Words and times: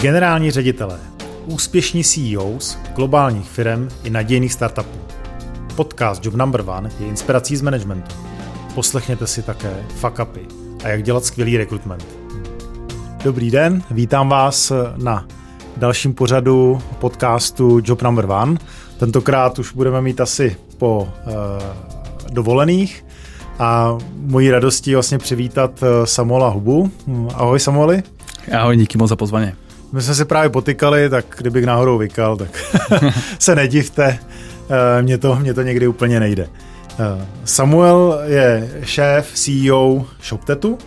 Generální 0.00 0.50
ředitelé, 0.50 0.98
úspěšní 1.46 2.04
CEOs 2.04 2.78
globálních 2.96 3.50
firm 3.50 3.88
i 4.04 4.10
nadějných 4.10 4.52
startupů. 4.52 4.98
Podcast 5.76 6.24
Job 6.24 6.34
Number 6.34 6.62
One 6.66 6.90
je 7.00 7.06
inspirací 7.06 7.56
z 7.56 7.62
managementu. 7.62 8.14
Poslechněte 8.74 9.26
si 9.26 9.42
také 9.42 9.84
fuck 9.88 10.18
upy 10.22 10.40
a 10.84 10.88
jak 10.88 11.02
dělat 11.02 11.24
skvělý 11.24 11.56
rekrutment. 11.56 12.06
Dobrý 13.24 13.50
den, 13.50 13.82
vítám 13.90 14.28
vás 14.28 14.72
na 14.96 15.26
dalším 15.76 16.14
pořadu 16.14 16.82
podcastu 16.98 17.80
Job 17.84 18.02
Number 18.02 18.24
One. 18.30 18.56
Tentokrát 18.98 19.58
už 19.58 19.72
budeme 19.72 20.00
mít 20.00 20.20
asi 20.20 20.56
po 20.78 21.08
uh, 21.26 21.32
dovolených 22.32 23.04
a 23.58 23.98
mojí 24.14 24.50
radostí 24.50 24.94
vlastně 24.94 25.18
přivítat 25.18 25.82
eh, 25.82 26.06
Samuela 26.06 26.48
Hubu. 26.48 26.90
Ahoj 27.34 27.60
Samueli. 27.60 28.02
Ahoj, 28.58 28.76
díky 28.76 28.98
moc 28.98 29.08
za 29.08 29.16
pozvání. 29.16 29.52
My 29.92 30.02
jsme 30.02 30.14
se 30.14 30.24
právě 30.24 30.50
potykali, 30.50 31.10
tak 31.10 31.24
kdybych 31.38 31.66
náhodou 31.66 31.98
vykal, 31.98 32.36
tak 32.36 32.48
se 33.38 33.54
nedivte, 33.54 34.18
eh, 34.98 35.02
mně 35.02 35.18
to, 35.18 35.36
mě 35.36 35.54
to 35.54 35.62
někdy 35.62 35.86
úplně 35.86 36.20
nejde. 36.20 36.48
Eh, 36.92 37.26
Samuel 37.44 38.20
je 38.24 38.70
šéf, 38.82 39.30
CEO 39.34 40.06
ShopTetu. 40.22 40.78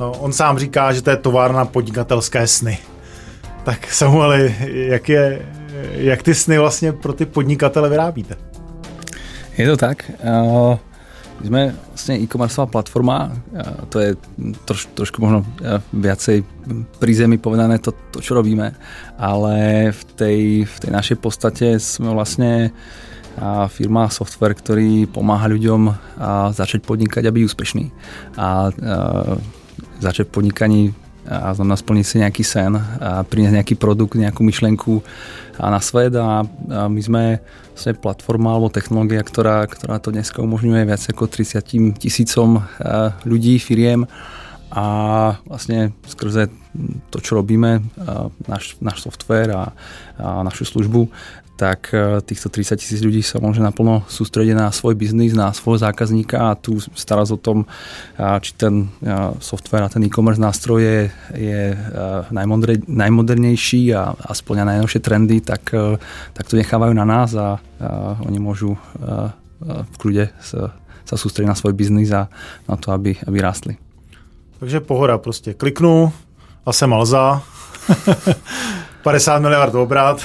No, 0.00 0.12
on 0.12 0.32
sám 0.32 0.58
říká, 0.58 0.92
že 0.92 1.02
to 1.02 1.10
je 1.10 1.16
továrna 1.16 1.64
podnikatelské 1.64 2.46
sny. 2.46 2.78
Tak 3.64 3.92
Samueli, 3.92 4.54
jak, 4.68 5.08
je, 5.08 5.42
jak 5.92 6.22
ty 6.22 6.34
sny 6.34 6.58
vlastně 6.58 6.92
pro 6.92 7.12
ty 7.12 7.26
podnikatele 7.26 7.88
vyrábíte? 7.88 8.36
Je 9.58 9.66
to 9.66 9.76
tak. 9.76 10.10
Uh... 10.24 10.76
My 11.40 11.44
sme 11.50 11.62
vlastne 11.92 12.14
e-commerceová 12.22 12.66
platforma, 12.70 13.34
to 13.90 14.00
je 14.00 14.10
troš, 14.64 14.88
trošku 14.94 15.18
možno 15.20 15.42
viacej 15.92 16.46
pri 17.02 17.12
zemi 17.12 17.36
povedané 17.36 17.82
to, 17.82 17.92
to, 18.14 18.22
čo 18.22 18.38
robíme, 18.38 18.72
ale 19.18 19.54
v 19.90 20.02
tej, 20.14 20.40
v 20.64 20.76
tej 20.78 20.90
našej 20.94 21.16
podstate 21.20 21.76
sme 21.82 22.14
vlastne 22.14 22.70
firma 23.74 24.06
software, 24.14 24.54
ktorý 24.54 25.10
pomáha 25.10 25.50
ľuďom 25.50 25.90
začať 26.54 26.86
podnikať 26.86 27.26
a 27.26 27.34
byť 27.34 27.42
úspešný. 27.42 27.84
A, 28.38 28.70
začať 29.98 30.30
podnikaní 30.30 30.94
a 31.24 31.56
znamená 31.56 31.76
splniť 31.76 32.06
si 32.06 32.16
nejaký 32.20 32.44
sen 32.44 32.76
a 32.76 33.24
priniesť 33.24 33.56
nejaký 33.56 33.74
produkt, 33.80 34.16
nejakú 34.16 34.44
myšlenku 34.44 35.00
na 35.56 35.80
svet. 35.80 36.12
A, 36.20 36.44
a 36.44 36.88
my 36.88 37.00
sme 37.00 37.22
vlastne 37.72 37.96
platforma 37.96 38.54
alebo 38.54 38.68
technológia, 38.68 39.24
ktorá, 39.24 39.64
ktorá 39.66 39.98
to 39.98 40.12
dneska 40.12 40.44
umožňuje 40.44 40.84
viac 40.84 41.00
ako 41.00 41.26
30 41.26 41.98
tisícom 41.98 42.62
ľudí, 43.24 43.56
firiem 43.56 44.04
a 44.74 44.86
vlastne 45.46 45.94
skrze 46.02 46.50
to, 47.14 47.22
čo 47.22 47.38
robíme, 47.38 47.86
náš, 48.50 48.74
náš 48.82 49.06
software 49.06 49.54
a, 49.54 49.64
a 50.18 50.42
našu 50.42 50.66
službu, 50.66 51.06
tak 51.54 51.94
e, 51.94 52.18
týchto 52.26 52.50
30 52.50 52.82
tisíc 52.82 52.98
ľudí 52.98 53.22
sa 53.22 53.38
môže 53.38 53.62
naplno 53.62 54.02
sústrediť 54.10 54.58
na 54.58 54.74
svoj 54.74 54.98
biznis, 54.98 55.38
na 55.38 55.54
svojho 55.54 55.86
zákazníka 55.86 56.50
a 56.50 56.58
tu 56.58 56.82
stará 56.98 57.22
o 57.22 57.38
tom, 57.38 57.64
či 58.18 58.50
ten 58.58 58.90
e, 58.98 59.14
software 59.38 59.86
a 59.86 59.92
ten 59.92 60.02
e-commerce 60.02 60.42
nástroj 60.42 60.82
je, 60.82 60.98
je 61.38 61.62
e, 61.72 61.76
najmodernejší 62.90 63.94
a, 63.94 64.18
a 64.18 64.30
splňa 64.34 64.66
najnovšie 64.74 65.00
trendy, 65.00 65.38
tak, 65.46 65.70
tak 66.34 66.44
to 66.50 66.58
nechávajú 66.58 66.90
na 66.90 67.06
nás 67.06 67.30
a, 67.38 67.62
a 67.78 68.18
oni 68.26 68.38
môžu 68.42 68.74
v 69.64 69.96
kľude 69.96 70.34
sa, 70.42 70.74
sa 71.06 71.16
sústrediť 71.16 71.48
na 71.48 71.56
svoj 71.56 71.72
biznis 71.72 72.10
a 72.10 72.26
na 72.66 72.74
to, 72.76 72.90
aby, 72.90 73.16
aby 73.24 73.38
rástli. 73.38 73.83
Takže 74.64 74.80
pohoda, 74.80 75.18
prostě 75.18 75.54
kliknu 75.54 76.12
a 76.66 76.72
jsem 76.72 76.92
Alza, 76.92 77.42
50 79.02 79.38
miliard 79.44 79.74
obrat, 79.74 80.24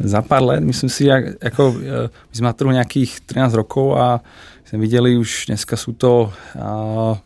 za 0.00 0.22
pár 0.22 0.42
let, 0.42 0.60
myslím 0.60 0.90
si, 0.90 1.04
jak, 1.04 1.24
ako, 1.44 1.76
e, 1.76 2.08
my 2.08 2.32
sme 2.32 2.46
na 2.48 2.52
trhu 2.56 2.72
nejakých 2.72 3.20
13 3.28 3.52
rokov 3.52 4.00
a 4.00 4.24
sme 4.64 4.80
videli 4.80 5.20
už, 5.20 5.52
dneska 5.52 5.76
sú 5.76 5.92
to 5.92 6.32
a, 6.56 7.20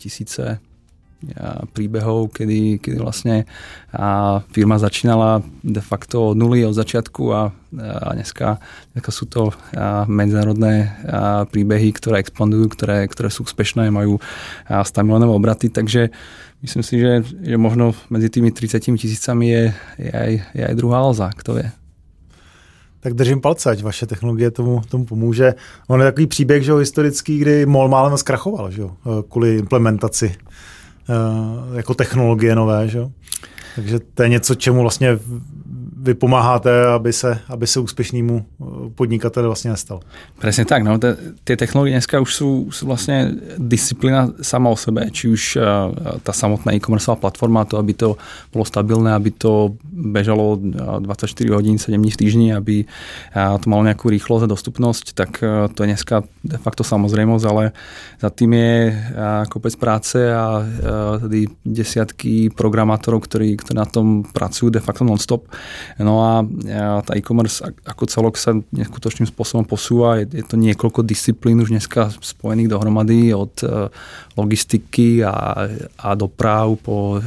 tisíce 0.00 0.40
a, 0.40 0.56
príbehov, 1.74 2.30
kedy, 2.30 2.78
kedy 2.78 2.96
vlastne 3.02 3.42
firma 4.54 4.78
začínala 4.78 5.42
de 5.66 5.82
facto 5.82 6.30
od 6.30 6.36
nuly, 6.38 6.62
od 6.62 6.78
začiatku 6.78 7.22
a, 7.34 7.50
a 7.74 8.08
dneska, 8.14 8.62
dneska 8.94 9.10
sú 9.10 9.26
to 9.26 9.50
a, 9.50 10.06
medzinárodné 10.06 10.94
a, 11.02 11.42
príbehy, 11.50 11.90
ktoré 11.90 12.22
expandujú, 12.22 12.70
ktoré, 12.70 13.10
ktoré 13.10 13.34
sú 13.34 13.42
úspešné, 13.42 13.90
majú 13.90 14.22
a, 14.70 14.86
100 14.86 15.02
miliónové 15.02 15.34
obraty, 15.34 15.66
takže 15.74 16.14
myslím 16.62 16.82
si, 16.86 16.94
že, 17.02 17.26
že 17.42 17.56
možno 17.58 17.98
medzi 18.14 18.30
tými 18.30 18.54
30 18.54 18.78
tisícami 18.78 19.46
je, 19.50 19.64
je, 19.98 20.10
aj, 20.14 20.32
je 20.54 20.62
aj 20.70 20.74
druhá 20.78 21.02
Alza, 21.02 21.34
kto 21.34 21.58
vie. 21.58 21.68
Tak 22.98 23.14
držím 23.14 23.40
palce, 23.40 23.70
ať 23.70 23.82
vaše 23.82 24.06
technologie 24.06 24.50
tomu, 24.50 24.82
tomu 24.90 25.04
pomůže. 25.06 25.54
On 25.86 26.00
je 26.00 26.06
takový 26.06 26.26
příběh, 26.26 26.62
že 26.62 26.70
jo, 26.70 26.76
historický, 26.76 27.38
kdy 27.38 27.66
MOL 27.66 27.88
málem 27.88 28.18
zkrachoval, 28.18 28.70
že 28.70 28.80
jo, 28.80 28.90
kvůli 29.28 29.56
implementaci 29.56 30.34
jako 31.76 31.94
technologie 31.94 32.54
nové, 32.54 32.88
že. 32.88 33.00
Takže 33.74 33.98
to 34.14 34.22
je 34.22 34.28
něco, 34.28 34.54
čemu 34.54 34.82
vlastně 34.82 35.18
vy 36.08 36.14
pomáháte, 36.14 36.86
aby 36.86 37.12
se, 37.12 37.38
aby 37.48 37.66
se 37.66 37.80
úspešnému 37.80 38.34
eh, 38.40 38.64
podnikateli 38.94 39.46
vlastně 39.46 39.70
nestal. 39.70 40.00
Presne 40.40 40.64
tak, 40.64 40.82
no, 40.82 40.96
tie 41.44 41.56
technológie 41.56 41.92
dneska 41.92 42.20
už 42.20 42.30
sú, 42.32 42.48
sú 42.72 42.86
vlastne 42.86 43.34
disciplína 43.58 44.32
sama 44.40 44.70
o 44.70 44.78
sebe, 44.78 45.10
či 45.10 45.28
už 45.28 45.42
uh, 45.58 45.90
tá 46.22 46.32
samotná 46.32 46.72
e-commerceová 46.72 47.18
platforma, 47.18 47.66
to, 47.66 47.76
aby 47.76 47.92
to 47.92 48.14
bolo 48.54 48.64
stabilné, 48.64 49.12
aby 49.12 49.34
to 49.34 49.76
bežalo 49.90 50.56
24 50.56 51.26
hodín, 51.50 51.76
7 51.76 51.98
dní 51.98 52.10
v 52.14 52.20
týždni, 52.20 52.48
aby 52.54 52.86
to 53.34 53.66
malo 53.66 53.82
nejakú 53.82 54.06
rýchlosť 54.08 54.46
a 54.46 54.52
dostupnosť, 54.54 55.04
tak 55.18 55.30
to 55.74 55.78
je 55.82 55.88
dneska 55.90 56.22
de 56.44 56.58
facto 56.58 56.86
samozrejmosť, 56.86 57.44
ale 57.50 57.74
za 58.22 58.30
tým 58.30 58.54
je 58.54 58.72
uh, 58.94 59.44
kopec 59.50 59.74
práce 59.76 60.18
a 60.22 60.62
uh, 60.62 61.48
desiatky 61.66 62.54
programátorov, 62.54 63.26
ktorí, 63.26 63.58
na 63.74 63.84
tom 63.84 64.22
pracujú 64.22 64.70
de 64.70 64.80
facto 64.80 65.02
non-stop 65.02 65.50
No 65.98 66.22
a 66.22 66.46
tá 67.02 67.18
e-commerce 67.18 67.58
ako 67.82 68.06
celok 68.06 68.34
sa 68.38 68.54
neskutočným 68.54 69.26
spôsobom 69.26 69.66
posúva. 69.66 70.22
Je, 70.22 70.30
je 70.38 70.44
to 70.46 70.54
niekoľko 70.54 71.02
disciplín 71.02 71.58
už 71.58 71.74
dneska 71.74 72.14
spojených 72.22 72.70
dohromady 72.70 73.34
od 73.34 73.50
e, 73.66 73.90
logistiky 74.38 75.26
a, 75.26 75.66
a 75.98 76.08
doprav 76.14 76.78
po 76.78 77.18
e, 77.18 77.20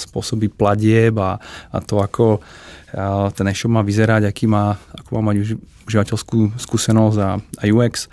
spôsoby 0.00 0.48
platieb 0.48 1.12
a, 1.20 1.36
a 1.68 1.78
to, 1.84 2.00
ako 2.00 2.40
ten 3.34 3.46
e-shop 3.48 3.70
má 3.70 3.82
vyzerať, 3.86 4.26
aký 4.26 4.50
má, 4.50 4.74
ako 4.98 5.10
má 5.18 5.30
mať 5.30 5.58
užívateľskú 5.86 6.58
skúsenosť 6.58 7.18
a, 7.18 7.30
a 7.38 7.62
UX. 7.70 8.06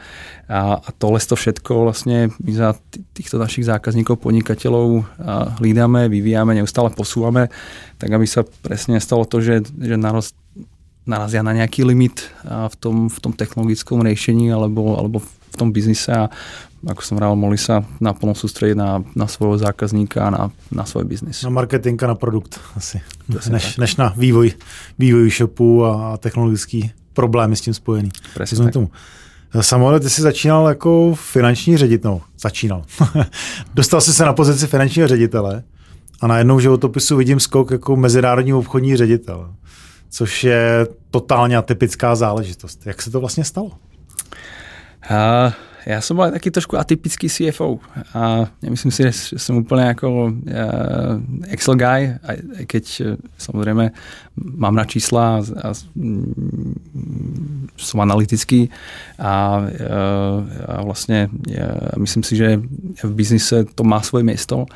A, 0.48 0.80
a 0.80 0.90
tohle 0.96 1.22
to 1.22 1.36
všetko 1.38 1.90
vlastne 1.90 2.34
my 2.42 2.52
za 2.54 2.74
týchto 3.14 3.38
našich 3.38 3.68
zákazníkov, 3.70 4.22
podnikateľov 4.22 5.06
hlídame, 5.62 6.10
vyvíjame, 6.10 6.58
neustále 6.58 6.90
posúvame, 6.94 7.54
tak 8.02 8.10
aby 8.14 8.26
sa 8.26 8.46
presne 8.66 8.98
stalo 8.98 9.26
to, 9.26 9.42
že, 9.44 9.66
že 9.78 9.96
naraz, 9.98 10.34
narazia 11.06 11.46
na 11.46 11.54
nejaký 11.54 11.86
limit 11.86 12.30
v 12.46 12.76
tom, 12.78 13.10
v 13.10 13.18
tom 13.22 13.34
technologickom 13.34 14.02
riešení 14.02 14.50
alebo, 14.54 14.98
alebo 14.98 15.22
v 15.24 15.56
tom 15.58 15.74
biznise 15.74 16.14
a 16.14 16.30
ako 16.86 17.02
som 17.02 17.18
vral, 17.18 17.34
mohli 17.34 17.58
sa 17.58 17.82
naplno 17.98 18.38
sústrediť 18.38 18.78
na, 18.78 19.02
na 19.18 19.26
svojho 19.26 19.58
zákazníka 19.58 20.22
a 20.22 20.30
na, 20.30 20.44
na 20.70 20.86
svoj 20.86 21.10
biznis. 21.10 21.42
Na 21.42 21.50
marketing 21.50 21.98
a 22.04 22.14
na 22.14 22.16
produkt 22.16 22.60
asi, 22.78 23.02
než, 23.50 23.78
než 23.78 23.96
na 23.96 24.14
vývoj, 24.18 24.54
vývoj 25.00 25.30
shopu 25.30 25.86
a 25.86 26.18
technologický 26.18 26.92
problémy 27.14 27.56
s 27.56 27.62
tím 27.62 27.74
spojený. 27.74 28.10
Presne 28.34 28.70
tak. 28.70 28.74
Tomu. 28.74 28.92
Samuel, 29.62 30.00
ty 30.00 30.10
jsi 30.10 30.22
začínal 30.22 30.68
jako 30.68 31.16
finanční 31.16 31.78
ředitel. 31.78 32.22
Začínal. 32.40 32.84
Dostal 33.74 34.02
jsi 34.02 34.14
se 34.14 34.26
na 34.26 34.34
pozici 34.34 34.68
finančního 34.68 35.08
ředitele 35.08 35.64
a 36.22 36.28
najednou 36.28 36.58
v 36.58 36.62
životopisu 36.62 37.18
vidím 37.18 37.40
skok 37.40 37.72
jako 37.72 37.96
mezinárodní 37.96 38.54
obchodní 38.54 38.98
ředitel, 38.98 39.54
což 40.10 40.44
je 40.44 40.88
totálně 41.12 41.58
atypická 41.58 42.16
záležitost. 42.16 42.86
Jak 42.86 43.02
se 43.02 43.12
to 43.12 43.20
vlastně 43.20 43.44
stalo? 43.44 43.72
Uh, 45.12 45.54
ja 45.88 46.04
som 46.04 46.20
bol 46.20 46.28
aj 46.28 46.36
taký 46.36 46.52
trošku 46.52 46.76
atypický 46.76 47.32
CFO 47.32 47.80
a 48.12 48.52
nemyslím 48.60 48.92
si, 48.92 49.08
že 49.08 49.40
som 49.40 49.64
úplne 49.64 49.96
ako 49.96 50.36
uh, 50.36 51.48
Excel 51.48 51.80
guy, 51.80 52.12
aj 52.28 52.38
keď 52.68 52.86
uh, 53.08 53.16
samozrejme 53.40 53.96
mám 54.36 54.76
na 54.76 54.84
čísla 54.84 55.40
a, 55.40 55.40
a 55.40 55.68
mm, 55.72 57.72
som 57.80 58.04
analytický 58.04 58.68
a, 59.16 59.64
uh, 59.64 60.38
a 60.76 60.78
vlastne 60.84 61.32
myslím 61.96 62.24
si, 62.28 62.36
že 62.36 62.60
v 63.08 63.14
biznise 63.16 63.64
to 63.72 63.88
má 63.88 64.04
svoje 64.04 64.28
miesto, 64.28 64.68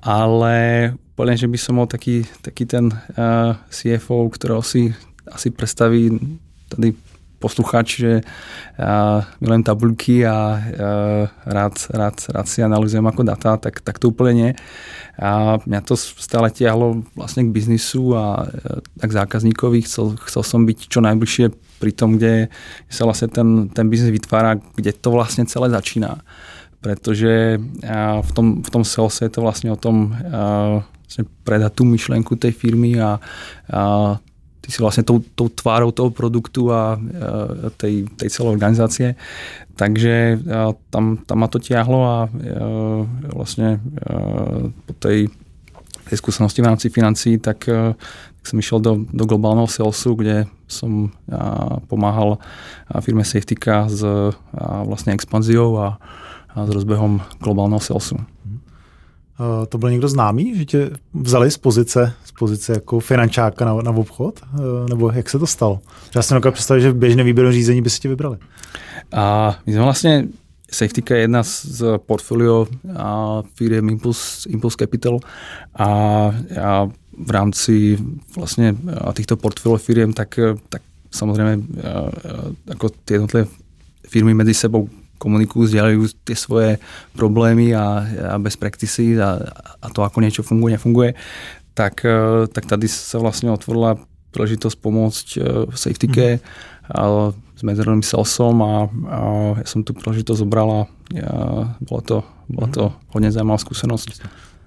ale 0.00 0.88
úplne, 1.12 1.36
že 1.36 1.52
by 1.52 1.58
som 1.60 1.76
bol 1.76 1.88
taký, 1.88 2.24
taký 2.40 2.64
ten 2.64 2.88
uh, 2.88 3.60
CFO, 3.68 4.32
ktorého 4.32 4.64
si 4.64 4.88
asi 5.28 5.52
predstaví 5.52 6.16
tady 6.72 6.96
posluchač, 7.36 8.00
že 8.00 8.12
ja 8.80 9.24
milujem 9.40 9.64
tabulky 9.64 10.24
a 10.24 10.60
rád, 11.44 11.76
rád, 11.92 12.16
rád 12.32 12.46
si 12.48 12.64
analyzujem 12.64 13.04
ako 13.04 13.22
data, 13.24 13.60
tak, 13.60 13.84
tak 13.84 14.00
to 14.00 14.12
úplne 14.12 14.32
nie. 14.34 14.50
A 15.16 15.56
mňa 15.64 15.80
to 15.84 15.96
stále 15.96 16.52
tiahlo 16.52 17.04
vlastne 17.16 17.48
k 17.48 17.54
biznisu 17.54 18.12
a 18.16 18.48
k 19.00 19.10
zákazníkovi. 19.10 19.84
Chcel, 19.84 20.16
chcel 20.28 20.42
som 20.44 20.68
byť 20.68 20.78
čo 20.92 21.00
najbližšie 21.00 21.52
pri 21.80 21.92
tom, 21.92 22.16
kde 22.16 22.52
sa 22.88 23.08
vlastne 23.08 23.28
ten, 23.32 23.72
ten 23.72 23.88
biznis 23.88 24.12
vytvára, 24.12 24.60
kde 24.76 24.92
to 24.92 25.08
vlastne 25.12 25.48
celé 25.48 25.72
začína. 25.72 26.20
Pretože 26.84 27.56
v 28.22 28.30
tom, 28.36 28.60
v 28.60 28.68
tom 28.68 28.84
salese 28.84 29.24
je 29.24 29.32
to 29.32 29.40
vlastne 29.40 29.72
o 29.72 29.78
tom 29.80 30.12
vlastne 31.06 31.24
predať 31.46 31.72
tú 31.80 31.88
myšlenku 31.88 32.36
tej 32.36 32.52
firmy 32.52 33.00
a, 33.00 33.22
a 33.70 33.82
ty 34.66 34.74
si 34.74 34.82
vlastne 34.82 35.06
tou, 35.06 35.22
tou 35.22 35.46
tvárou 35.46 35.94
toho 35.94 36.10
produktu 36.10 36.74
a, 36.74 36.98
tej, 37.78 38.10
tej 38.18 38.28
celej 38.34 38.58
organizácie. 38.58 39.14
Takže 39.78 40.42
tam, 40.90 41.22
tam 41.22 41.38
ma 41.38 41.46
to 41.46 41.62
tiahlo 41.62 42.02
a, 42.02 42.16
vlastne 43.30 43.78
po 44.90 44.92
tej, 44.98 45.30
tej 46.10 46.16
skúsenosti 46.18 46.58
v 46.58 46.66
rámci 46.66 46.90
financií, 46.90 47.38
tak, 47.38 47.70
tak 47.70 48.42
som 48.42 48.58
išiel 48.58 48.82
do, 48.82 49.06
do 49.06 49.22
globálneho 49.22 49.70
salesu, 49.70 50.18
kde 50.18 50.50
som 50.66 51.14
pomáhal 51.86 52.42
firme 53.06 53.22
Safetyka 53.22 53.86
s 53.86 54.02
vlastne 54.82 55.14
expanziou 55.14 55.78
a, 55.78 56.02
a 56.50 56.66
s 56.66 56.70
rozbehom 56.74 57.22
globálneho 57.38 57.78
salesu. 57.78 58.18
Eh, 59.40 59.66
to 59.66 59.78
byl 59.78 59.90
někdo 59.90 60.08
známý, 60.08 60.58
že 60.58 60.64
tě 60.64 60.90
vzali 61.14 61.50
z 61.50 61.58
pozice, 61.58 62.12
z 62.24 62.32
pozice 62.32 62.72
jako 62.72 63.00
finančáka 63.00 63.64
na, 63.64 63.74
na 63.74 63.90
obchod? 63.90 64.40
Eh, 64.42 64.58
nebo 64.90 65.10
jak 65.10 65.30
se 65.30 65.38
to 65.38 65.46
stalo? 65.46 65.80
Já 66.14 66.22
si 66.22 66.34
dokážu 66.34 66.52
představit, 66.52 66.80
že 66.80 66.90
v 66.90 66.96
běžném 66.96 67.26
výběru 67.26 67.52
řízení 67.52 67.82
by 67.82 67.90
si 67.90 68.00
tě 68.00 68.08
vybrali. 68.08 68.38
A 69.12 69.56
my 69.66 69.72
jsme 69.72 69.82
vlastně 69.82 70.28
Safetyka 70.70 71.14
je 71.14 71.20
jedna 71.20 71.42
z 71.42 71.82
portfolio 72.06 72.66
a 72.96 73.42
firm 73.54 73.88
Impulse, 73.88 74.48
Impulse 74.48 74.76
Capital 74.78 75.18
a, 75.74 75.86
a 76.62 76.88
v 77.24 77.30
rámci 77.30 77.98
vlastně 78.36 78.76
týchto 79.12 79.36
portfolio 79.36 79.78
firm 79.78 80.12
tak, 80.12 80.40
tak 80.68 80.82
samozřejmě 81.10 81.64
jako 82.66 82.88
ty 82.88 83.14
jednotlivé 83.14 83.46
firmy 84.08 84.34
mezi 84.34 84.54
sebou 84.54 84.88
komunikujú, 85.18 85.68
zdieľajú 85.68 86.00
tie 86.24 86.36
svoje 86.36 86.70
problémy 87.16 87.72
a, 87.72 88.04
a 88.32 88.36
best 88.38 88.60
practices 88.60 89.18
a, 89.18 89.40
a 89.80 89.86
to, 89.90 90.04
ako 90.04 90.20
niečo 90.20 90.46
funguje, 90.46 90.76
nefunguje, 90.76 91.16
tak, 91.76 92.04
e, 92.04 92.46
tak 92.48 92.64
tady 92.64 92.88
sa 92.88 93.20
vlastne 93.20 93.52
otvorila 93.52 94.00
príležitosť 94.32 94.76
pomôcť 94.80 95.26
e, 95.36 95.38
v 95.68 95.76
safety 95.76 96.08
care 96.08 96.36
mm. 96.92 97.32
s 97.56 97.62
medzinárodným 97.64 98.04
salesom 98.04 98.56
a, 98.60 98.72
a 99.08 99.18
ja 99.60 99.66
som 99.68 99.84
tú 99.84 99.96
príležitosť 99.96 100.40
zobral 100.40 100.68
a 100.72 100.80
ja, 101.12 101.32
bola 101.80 102.02
to, 102.02 102.16
bola 102.48 102.68
to 102.68 102.82
mhm. 102.82 102.94
hodně 103.08 103.32
zajímavá 103.32 103.58
zkušenosť. 103.58 104.08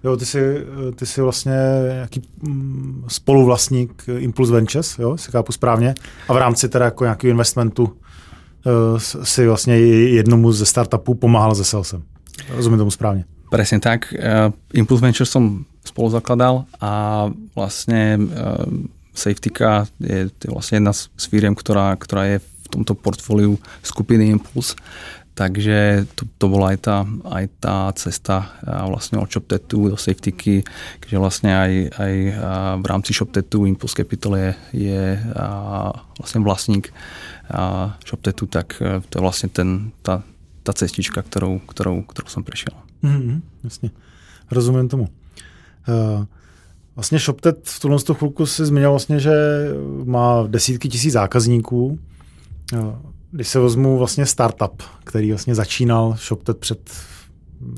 Jo, 0.04 0.18
ty 0.18 0.26
jsi, 0.26 0.66
ty 0.96 1.06
jsi 1.06 1.22
vlastně 1.22 1.54
nějaký 1.94 2.22
mm, 2.42 3.04
spoluvlastník 3.08 4.04
Impulse 4.18 4.54
Ventures, 4.54 5.00
jo, 5.00 5.18
si 5.18 5.32
chápu 5.32 5.52
správně, 5.52 5.96
a 6.28 6.34
v 6.34 6.38
rámci 6.38 6.70
teda 6.70 6.86
jako 6.86 7.04
nějakého 7.04 7.32
investmentu 7.32 7.94
si 9.24 9.48
vlastně 9.48 9.78
jednomu 9.78 10.52
ze 10.52 10.66
startupů 10.66 11.14
pomáhal 11.14 11.56
se 11.56 11.64
salesem. 11.64 12.04
Rozumím 12.50 12.80
tomu 12.80 12.92
správně. 12.92 13.26
Presne 13.50 13.82
tak. 13.82 14.14
Eh, 14.14 14.54
Impulse 14.78 15.02
Venture 15.02 15.26
som 15.26 15.66
spolu 15.82 16.14
zakladal 16.14 16.70
a 16.78 17.26
vlastne 17.58 18.22
eh, 18.22 18.66
Safetyka 19.10 19.90
je, 20.00 20.30
je 20.30 20.50
vlastne 20.54 20.78
jedna 20.78 20.94
z 20.94 21.26
firiem, 21.28 21.58
ktorá, 21.58 21.98
ktorá 21.98 22.30
je 22.30 22.38
v 22.40 22.68
tomto 22.70 22.94
portfóliu 22.94 23.58
skupiny 23.82 24.30
Impulse. 24.30 24.78
Takže 25.34 26.06
to, 26.14 26.30
to 26.38 26.46
bola 26.52 26.76
aj 26.76 26.80
tá, 26.84 26.98
aj 27.32 27.46
tá 27.64 27.78
cesta 27.96 28.60
vlastne 28.64 29.24
od 29.24 29.32
ShopTetu 29.32 29.88
do 29.88 29.98
Safetyky, 29.98 30.68
keďže 31.00 31.18
vlastne 31.18 31.56
aj, 31.56 31.72
aj 31.96 32.14
v 32.84 32.86
rámci 32.86 33.16
ShopTetu 33.16 33.64
Impulse 33.64 33.96
Capital 33.96 34.36
je, 34.36 34.52
je 34.76 35.04
vlastne 36.20 36.44
vlastník 36.44 36.92
a 37.52 37.98
ShopTetu, 38.06 38.46
tak 38.46 38.82
e, 38.82 39.02
to 39.10 39.14
je 39.18 39.22
vlastne 39.22 39.50
ten, 39.50 39.92
tá, 40.02 40.22
tá 40.64 40.72
cestička, 40.74 41.22
ktorou, 41.22 41.60
ktorou, 41.66 42.06
ktorou 42.06 42.30
som 42.30 42.44
prešiel. 42.44 42.74
Mm, 43.02 43.42
jasně. 43.64 43.90
Rozumím 44.52 44.88
tomu. 44.88 45.08
Uh, 45.88 46.26
vlastně 46.96 47.20
ShopTet 47.20 47.60
v 47.64 47.80
tuhle 47.80 47.98
chvilku 48.14 48.46
si 48.46 48.66
zmiňoval 48.66 48.94
vlastně, 48.94 49.20
že 49.20 49.34
má 50.04 50.44
desítky 50.48 50.90
tisíc 50.90 51.14
zákazníků. 51.14 52.00
Uh, 52.74 52.96
když 53.32 53.48
se 53.48 53.60
vezmu 53.60 53.98
vlastně 53.98 54.26
startup, 54.26 54.84
který 55.04 55.30
vlastně 55.30 55.56
začínal 55.56 56.16
ShopTet 56.18 56.58
před 56.58 56.92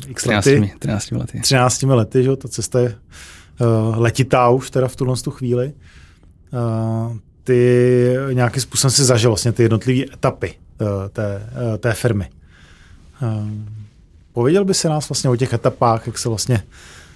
x 0.08 0.24
13, 0.24 0.46
lety. 0.46 0.74
13 0.80 1.12
lety. 1.12 1.40
13 1.40 1.82
lety, 1.84 2.24
že 2.24 2.36
ta 2.36 2.48
cesta 2.48 2.80
je 2.80 2.90
uh, 2.90 3.98
letitá 3.98 4.50
už 4.50 4.70
teda 4.70 4.88
v 4.88 4.96
tuhle 4.96 5.16
chvíli. 5.30 5.74
Uh, 6.54 7.18
ty 7.44 8.16
nějakým 8.34 8.62
způsobem 8.62 8.92
si 8.92 9.04
zažil 9.04 9.30
vlastně 9.30 9.52
ty 9.52 9.64
jednotlivé 9.64 10.14
etapy 10.14 10.54
eh, 10.82 11.10
té, 11.10 11.50
eh, 11.74 11.78
té 11.78 11.94
firmy. 11.94 12.30
Eh, 13.22 13.28
pověděl 14.34 14.66
by 14.66 14.74
se 14.74 14.90
nás 14.90 15.10
vlastně 15.10 15.30
o 15.30 15.36
těch 15.36 15.54
etapách, 15.54 16.08
jak 16.08 16.18
se 16.18 16.30
vlastně 16.30 16.64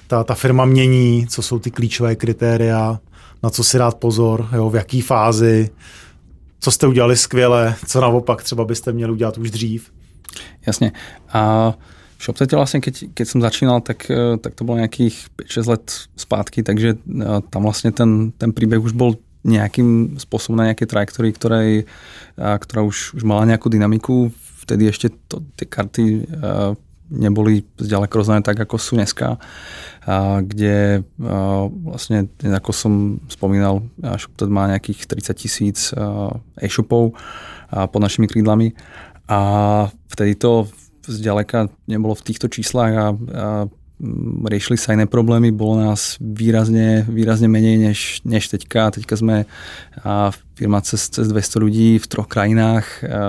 ta, 0.07 0.23
ta 0.23 0.35
firma 0.35 0.65
mění, 0.65 1.27
co 1.27 1.41
jsou 1.41 1.59
ty 1.59 1.71
klíčové 1.71 2.15
kritéria, 2.15 2.99
na 3.43 3.49
co 3.49 3.63
si 3.63 3.77
dát 3.77 3.95
pozor, 3.95 4.47
jo, 4.55 4.69
v 4.69 4.75
jaký 4.75 5.01
fázi, 5.01 5.69
co 6.59 6.71
jste 6.71 6.87
udělali 6.87 7.17
skvěle, 7.17 7.75
co 7.87 8.01
naopak 8.01 8.43
třeba 8.43 8.65
byste 8.65 8.91
měli 8.91 9.11
udělat 9.11 9.37
už 9.37 9.51
dřív. 9.51 9.91
Jasně. 10.67 10.91
A 11.29 11.73
v 12.17 12.23
ShopSete 12.23 12.55
vlastně, 12.55 12.81
keď, 12.81 13.03
keď 13.13 13.27
jsem 13.27 13.41
začínal, 13.41 13.81
tak, 13.81 14.11
tak 14.41 14.55
to 14.55 14.63
bylo 14.63 14.77
nějakých 14.77 15.27
5-6 15.37 15.69
let 15.69 15.91
zpátky, 16.15 16.63
takže 16.63 16.93
tam 17.49 17.63
vlastně 17.63 17.91
ten, 17.91 18.31
ten 18.31 18.53
príbeh 18.53 18.79
už 18.79 18.91
byl 18.91 19.13
nejakým 19.45 20.17
spôsobom 20.17 20.57
na 20.57 20.73
nejaké 20.73 20.89
trajektórii, 20.89 21.31
ktorej, 21.37 21.69
ktorá 22.35 22.81
už, 22.81 23.13
už 23.13 23.21
mala 23.21 23.45
nejakú 23.45 23.69
dynamiku. 23.69 24.33
Vtedy 24.65 24.89
ešte 24.89 25.13
to, 25.29 25.45
tie 25.53 25.69
karty 25.69 26.25
neboli 27.13 27.61
zďaleko 27.77 28.13
rozdané 28.17 28.41
tak, 28.41 28.57
ako 28.57 28.81
sú 28.81 28.97
dneska, 28.97 29.37
kde 30.41 31.05
vlastne, 31.85 32.25
ako 32.41 32.71
som 32.73 32.93
spomínal, 33.29 33.85
ShopTed 34.01 34.49
má 34.49 34.65
nejakých 34.73 35.05
30 35.05 35.37
tisíc 35.37 35.77
e-shopov 36.57 37.13
pod 37.69 38.01
našimi 38.01 38.25
krídlami 38.25 38.73
a 39.29 39.41
vtedy 40.09 40.37
to 40.37 40.65
zďaleka 41.05 41.69
nebolo 41.85 42.17
v 42.17 42.25
týchto 42.25 42.49
číslach 42.49 42.93
a, 42.93 43.07
a 43.09 43.09
riešili 44.45 44.75
sa 44.75 44.91
iné 44.91 45.07
problémy, 45.07 45.55
bolo 45.55 45.79
nás 45.79 46.19
výrazne, 46.19 47.07
výrazne 47.07 47.47
menej 47.47 47.79
než, 47.79 47.99
než 48.27 48.51
teďka. 48.51 48.91
Teďka 48.91 49.15
sme 49.15 49.35
a 50.03 50.35
firma 50.59 50.83
cez, 50.83 51.07
cez 51.07 51.31
200 51.31 51.63
ľudí 51.63 51.89
v 51.99 52.07
troch 52.07 52.27
krajinách. 52.27 52.83
A, 52.83 53.07
a, 53.07 53.19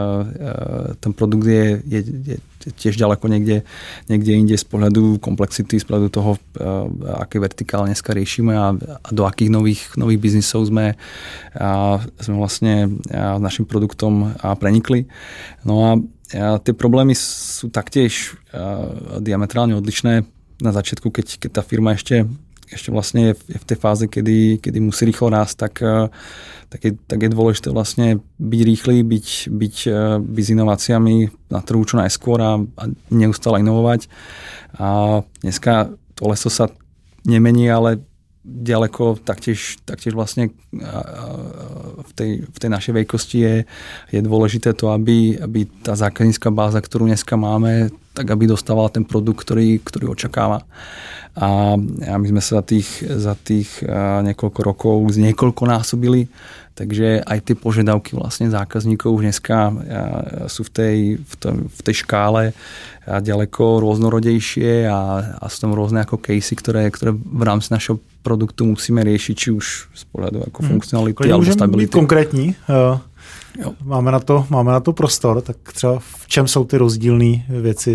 ten 0.99 1.15
produkt 1.15 1.47
je, 1.47 1.79
je, 1.87 2.01
je 2.03 2.37
tiež 2.67 2.99
ďaleko 2.99 3.31
niekde, 3.31 3.63
niekde 4.11 4.33
inde 4.35 4.57
z 4.59 4.67
pohľadu 4.67 5.23
komplexity, 5.23 5.79
z 5.79 5.87
pohľadu 5.87 6.09
toho, 6.11 6.33
a, 6.35 7.23
aké 7.23 7.39
vertikále 7.39 7.87
dneska 7.87 8.11
riešime 8.11 8.59
a, 8.59 8.75
a 8.75 9.09
do 9.15 9.23
akých 9.23 9.51
nových, 9.55 9.83
nových 9.95 10.19
biznisov 10.19 10.67
sme, 10.67 10.99
a, 11.55 12.03
sme 12.19 12.35
vlastne 12.35 12.91
a, 13.15 13.39
našim 13.39 13.71
produktom 13.71 14.35
a 14.43 14.59
prenikli. 14.59 15.07
No 15.63 15.77
a 15.87 15.93
a 16.35 16.59
tie 16.59 16.75
problémy 16.75 17.15
sú 17.15 17.71
taktiež 17.71 18.35
diametrálne 19.23 19.79
odlišné 19.79 20.27
na 20.61 20.73
začiatku, 20.73 21.13
keď, 21.13 21.41
keď 21.41 21.51
tá 21.61 21.63
firma 21.63 21.93
ešte, 21.93 22.25
ešte 22.67 22.91
vlastne 22.91 23.31
je 23.31 23.35
v, 23.35 23.43
je 23.55 23.59
v 23.63 23.69
tej 23.69 23.79
fáze, 23.79 24.05
kedy, 24.11 24.59
kedy 24.59 24.79
musí 24.83 25.07
rýchlo 25.07 25.31
rásť, 25.31 25.55
tak, 25.69 25.75
eh, 25.83 26.09
tak, 26.67 26.81
je, 26.83 26.93
tak 27.07 27.19
je 27.23 27.31
dôležité 27.31 27.69
vlastne 27.71 28.19
byť 28.43 28.61
rýchly, 28.67 28.97
byť, 29.07 29.27
byť, 29.53 29.77
eh, 29.87 30.19
byť 30.19 30.45
s 30.45 30.55
inováciami 30.55 31.15
na 31.53 31.61
trhu 31.63 31.83
čo 31.87 32.01
najskôr 32.01 32.39
a, 32.43 32.59
a 32.59 32.83
neustále 33.13 33.63
inovovať. 33.63 34.11
A 34.81 35.21
dneska 35.41 35.95
to 36.19 36.27
leso 36.27 36.51
sa 36.51 36.73
nemení, 37.23 37.71
ale 37.71 38.03
ďaleko 38.47 39.19
taktiež, 39.27 39.83
taktiež 39.83 40.15
vlastne 40.15 40.55
v 42.07 42.13
tej, 42.15 42.47
v 42.47 42.59
tej 42.63 42.71
našej 42.71 42.93
veľkosti 42.95 43.37
je, 43.43 43.55
je 44.15 44.21
dôležité 44.23 44.71
to, 44.71 44.95
aby, 44.95 45.35
aby 45.35 45.67
tá 45.83 45.99
zákaznícka 45.99 46.55
báza, 46.55 46.79
ktorú 46.79 47.11
dneska 47.11 47.35
máme, 47.35 47.91
tak 48.17 48.33
aby 48.33 48.49
dostávala 48.49 48.89
ten 48.89 49.05
produkt, 49.05 49.45
ktorý, 49.45 49.77
ktorý 49.85 50.17
očakáva. 50.17 50.65
A, 51.37 51.77
a 51.77 52.15
my 52.17 52.27
sme 52.33 52.41
sa 52.41 52.59
za 52.59 52.65
tých, 52.65 52.89
za 53.05 53.37
tých 53.37 53.85
niekoľko 54.25 54.61
rokov 54.65 54.97
z 55.13 55.21
niekoľko 55.21 55.69
násobili, 55.69 56.33
takže 56.73 57.21
aj 57.21 57.39
tie 57.45 57.53
požiadavky 57.53 58.17
vlastne 58.17 58.49
zákazníkov 58.49 59.21
už 59.21 59.23
dneska 59.29 59.69
sú 60.49 60.65
v 60.65 60.71
tej, 60.73 60.97
v, 61.21 61.35
tej, 61.37 61.57
v 61.69 61.81
tej 61.85 61.95
škále 62.01 62.57
ďaleko 63.05 63.85
rôznorodejšie 63.85 64.89
a, 64.89 65.01
a 65.37 65.45
sú 65.53 65.69
tam 65.69 65.77
rôzne 65.77 66.09
ako 66.09 66.17
casey, 66.17 66.57
ktoré, 66.57 66.89
ktoré 66.89 67.13
v 67.13 67.43
rámci 67.45 67.69
našeho 67.69 68.01
produktu 68.25 68.67
musíme 68.67 69.05
riešiť, 69.05 69.35
či 69.37 69.49
už 69.53 69.93
z 69.95 70.05
pohľadu 70.11 70.51
ako 70.51 70.59
hmm. 70.65 70.71
funkcionality 70.73 71.29
alebo 71.29 71.53
stability. 71.53 71.93
konkrétní. 71.93 72.47
Uh, 72.67 72.97
Jo. 73.59 73.75
Máme, 73.85 74.13
na 74.13 74.21
to, 74.21 74.47
máme 74.51 74.73
na 74.73 74.81
to 74.81 74.93
prostor, 74.93 75.41
tak 75.41 75.57
třeba 75.73 75.99
v 75.99 76.29
čem 76.29 76.49
jsou 76.49 76.65
ty 76.65 76.77
rozdílné 76.77 77.45
věci? 77.49 77.95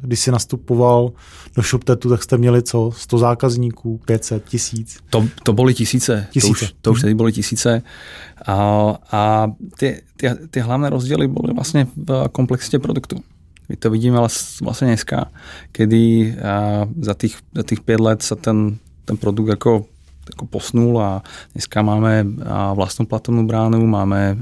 Když 0.00 0.20
jsi 0.20 0.30
nastupoval 0.30 1.12
do 1.56 1.62
ShopTetu, 1.62 2.08
tak 2.10 2.22
jste 2.22 2.38
měli 2.38 2.62
co? 2.62 2.92
100 2.96 3.18
zákazníků, 3.18 4.00
500, 4.04 4.44
tisíc? 4.44 4.98
To, 5.10 5.24
to 5.42 5.52
byly 5.52 5.74
tisíce. 5.74 6.26
tisíce. 6.30 6.66
To 6.66 6.66
už, 6.66 6.74
to 6.80 6.92
už 6.92 6.98
mhm. 6.98 7.02
tedy 7.02 7.14
byly 7.14 7.32
tisíce. 7.32 7.82
A, 8.46 8.54
a 9.12 9.50
ty, 9.78 10.02
ty, 10.16 10.30
ty 10.50 10.60
hlavné 10.60 10.90
rozdíly 10.90 11.28
byly 11.28 11.54
vlastně 11.54 11.86
v 11.96 12.28
komplexitě 12.32 12.78
produktu. 12.78 13.16
My 13.68 13.76
to 13.76 13.90
vidíme 13.90 14.18
vlastně 14.62 14.86
dneska, 14.86 15.30
kedy 15.72 16.36
za 17.00 17.14
těch, 17.14 17.32
za 17.54 17.62
těch 17.62 17.80
pět 17.80 18.00
let 18.00 18.22
se 18.22 18.36
ten, 18.36 18.76
ten 19.04 19.16
produkt 19.16 19.48
jako 19.48 19.84
jako 20.26 20.46
posunul 20.46 21.00
a 21.00 21.22
dneska 21.54 21.82
máme 21.82 22.26
vlastnú 22.74 23.06
platobnú 23.06 23.46
bránu, 23.46 23.78
máme 23.86 24.34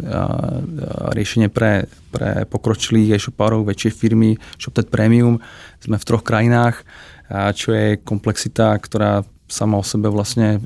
riešenie 1.12 1.52
pre, 1.52 1.86
pre 2.08 2.48
pokročilých 2.48 3.20
e-shopárov, 3.20 3.68
väčšie 3.68 3.90
firmy, 3.92 4.40
ShopTet 4.56 4.88
Premium. 4.88 5.40
Sme 5.84 6.00
v 6.00 6.04
troch 6.08 6.24
krajinách, 6.24 6.82
čo 7.54 7.76
je 7.76 8.00
komplexita, 8.00 8.76
ktorá 8.80 9.22
sama 9.44 9.76
o 9.78 9.84
sebe 9.84 10.08
vlastne 10.08 10.56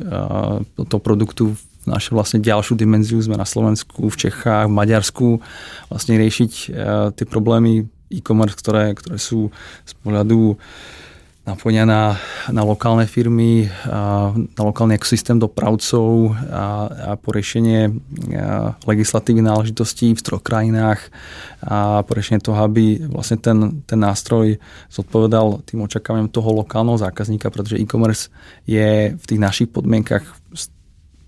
toho 0.75 1.03
produktu 1.03 1.59
naše 1.89 2.13
vlastne 2.15 2.39
ďalšiu 2.39 2.79
dimenziu. 2.79 3.19
Sme 3.19 3.41
na 3.41 3.49
Slovensku, 3.49 4.13
v 4.13 4.17
Čechách, 4.17 4.71
v 4.71 4.77
Maďarsku 4.77 5.27
vlastne 5.91 6.15
riešiť 6.21 6.53
tie 7.17 7.25
problémy 7.27 7.89
e-commerce, 8.09 8.57
ktoré, 8.57 8.95
ktoré 8.97 9.19
sú 9.21 9.51
z 9.85 9.93
pohľadu 10.01 10.57
napojenia 11.49 11.89
na, 12.53 12.63
lokálne 12.63 13.09
firmy, 13.09 13.73
na 14.53 14.63
lokálny 14.63 15.01
ekosystém 15.01 15.41
dopravcov 15.41 16.37
a, 16.53 16.65
a 16.93 17.13
po 17.17 17.33
riešenie 17.33 17.89
legislatívy 18.85 19.41
náležitostí 19.41 20.13
v 20.13 20.21
troch 20.21 20.45
krajinách 20.45 21.09
a 21.65 22.05
po 22.05 22.13
riešenie 22.13 22.45
toho, 22.45 22.61
aby 22.61 23.01
vlastne 23.09 23.41
ten, 23.41 23.81
ten 23.89 23.97
nástroj 23.97 24.61
zodpovedal 24.93 25.65
tým 25.65 25.89
očakávaniam 25.89 26.29
toho 26.29 26.53
lokálneho 26.53 27.01
zákazníka, 27.01 27.49
pretože 27.49 27.81
e-commerce 27.81 28.29
je 28.69 29.17
v 29.17 29.25
tých 29.25 29.41
našich 29.41 29.69
podmienkach 29.73 30.29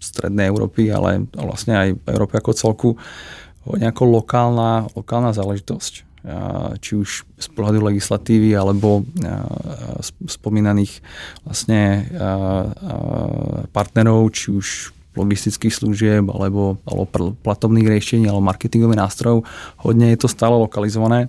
strednej 0.00 0.48
Európy, 0.52 0.92
ale 0.92 1.24
vlastne 1.32 1.76
aj 1.76 1.88
v 1.96 2.06
Európe 2.12 2.36
ako 2.36 2.56
celku 2.56 2.90
nejako 3.64 4.04
lokálna, 4.08 4.88
lokálna 4.96 5.36
záležitosť 5.36 6.09
či 6.80 6.96
už 6.96 7.24
z 7.38 7.48
pohľadu 7.56 7.80
legislatívy 7.80 8.52
alebo 8.56 9.04
spomínaných 10.28 11.00
vlastne 11.44 12.10
partnerov, 13.72 14.30
či 14.36 14.52
už 14.52 14.66
logistických 15.16 15.74
služieb 15.74 16.28
alebo, 16.30 16.78
alebo 16.86 17.34
platovných 17.42 17.88
riešení 17.88 18.28
alebo 18.28 18.40
marketingových 18.40 18.96
nástrojov. 18.96 19.42
Hodně 19.76 20.10
je 20.10 20.16
to 20.16 20.28
stále 20.28 20.56
lokalizované. 20.56 21.28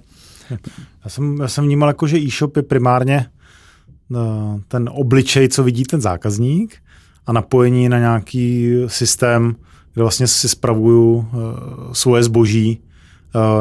Já 1.03 1.09
jsem, 1.09 1.37
já 1.41 1.47
jsem 1.47 1.63
vnímal 1.63 1.89
jako, 1.89 2.07
že 2.07 2.17
e-shop 2.17 2.55
je 2.55 2.63
primárně 2.63 3.25
ten 4.67 4.89
obličej, 4.93 5.49
co 5.49 5.63
vidí 5.63 5.83
ten 5.83 6.01
zákazník 6.01 6.75
a 7.27 7.33
napojení 7.33 7.89
na 7.89 7.99
nějaký 7.99 8.75
systém, 8.87 9.55
kde 9.93 10.01
vlastně 10.01 10.27
si 10.27 10.49
spravuju 10.49 11.27
svoje 11.91 12.23
zboží 12.23 12.79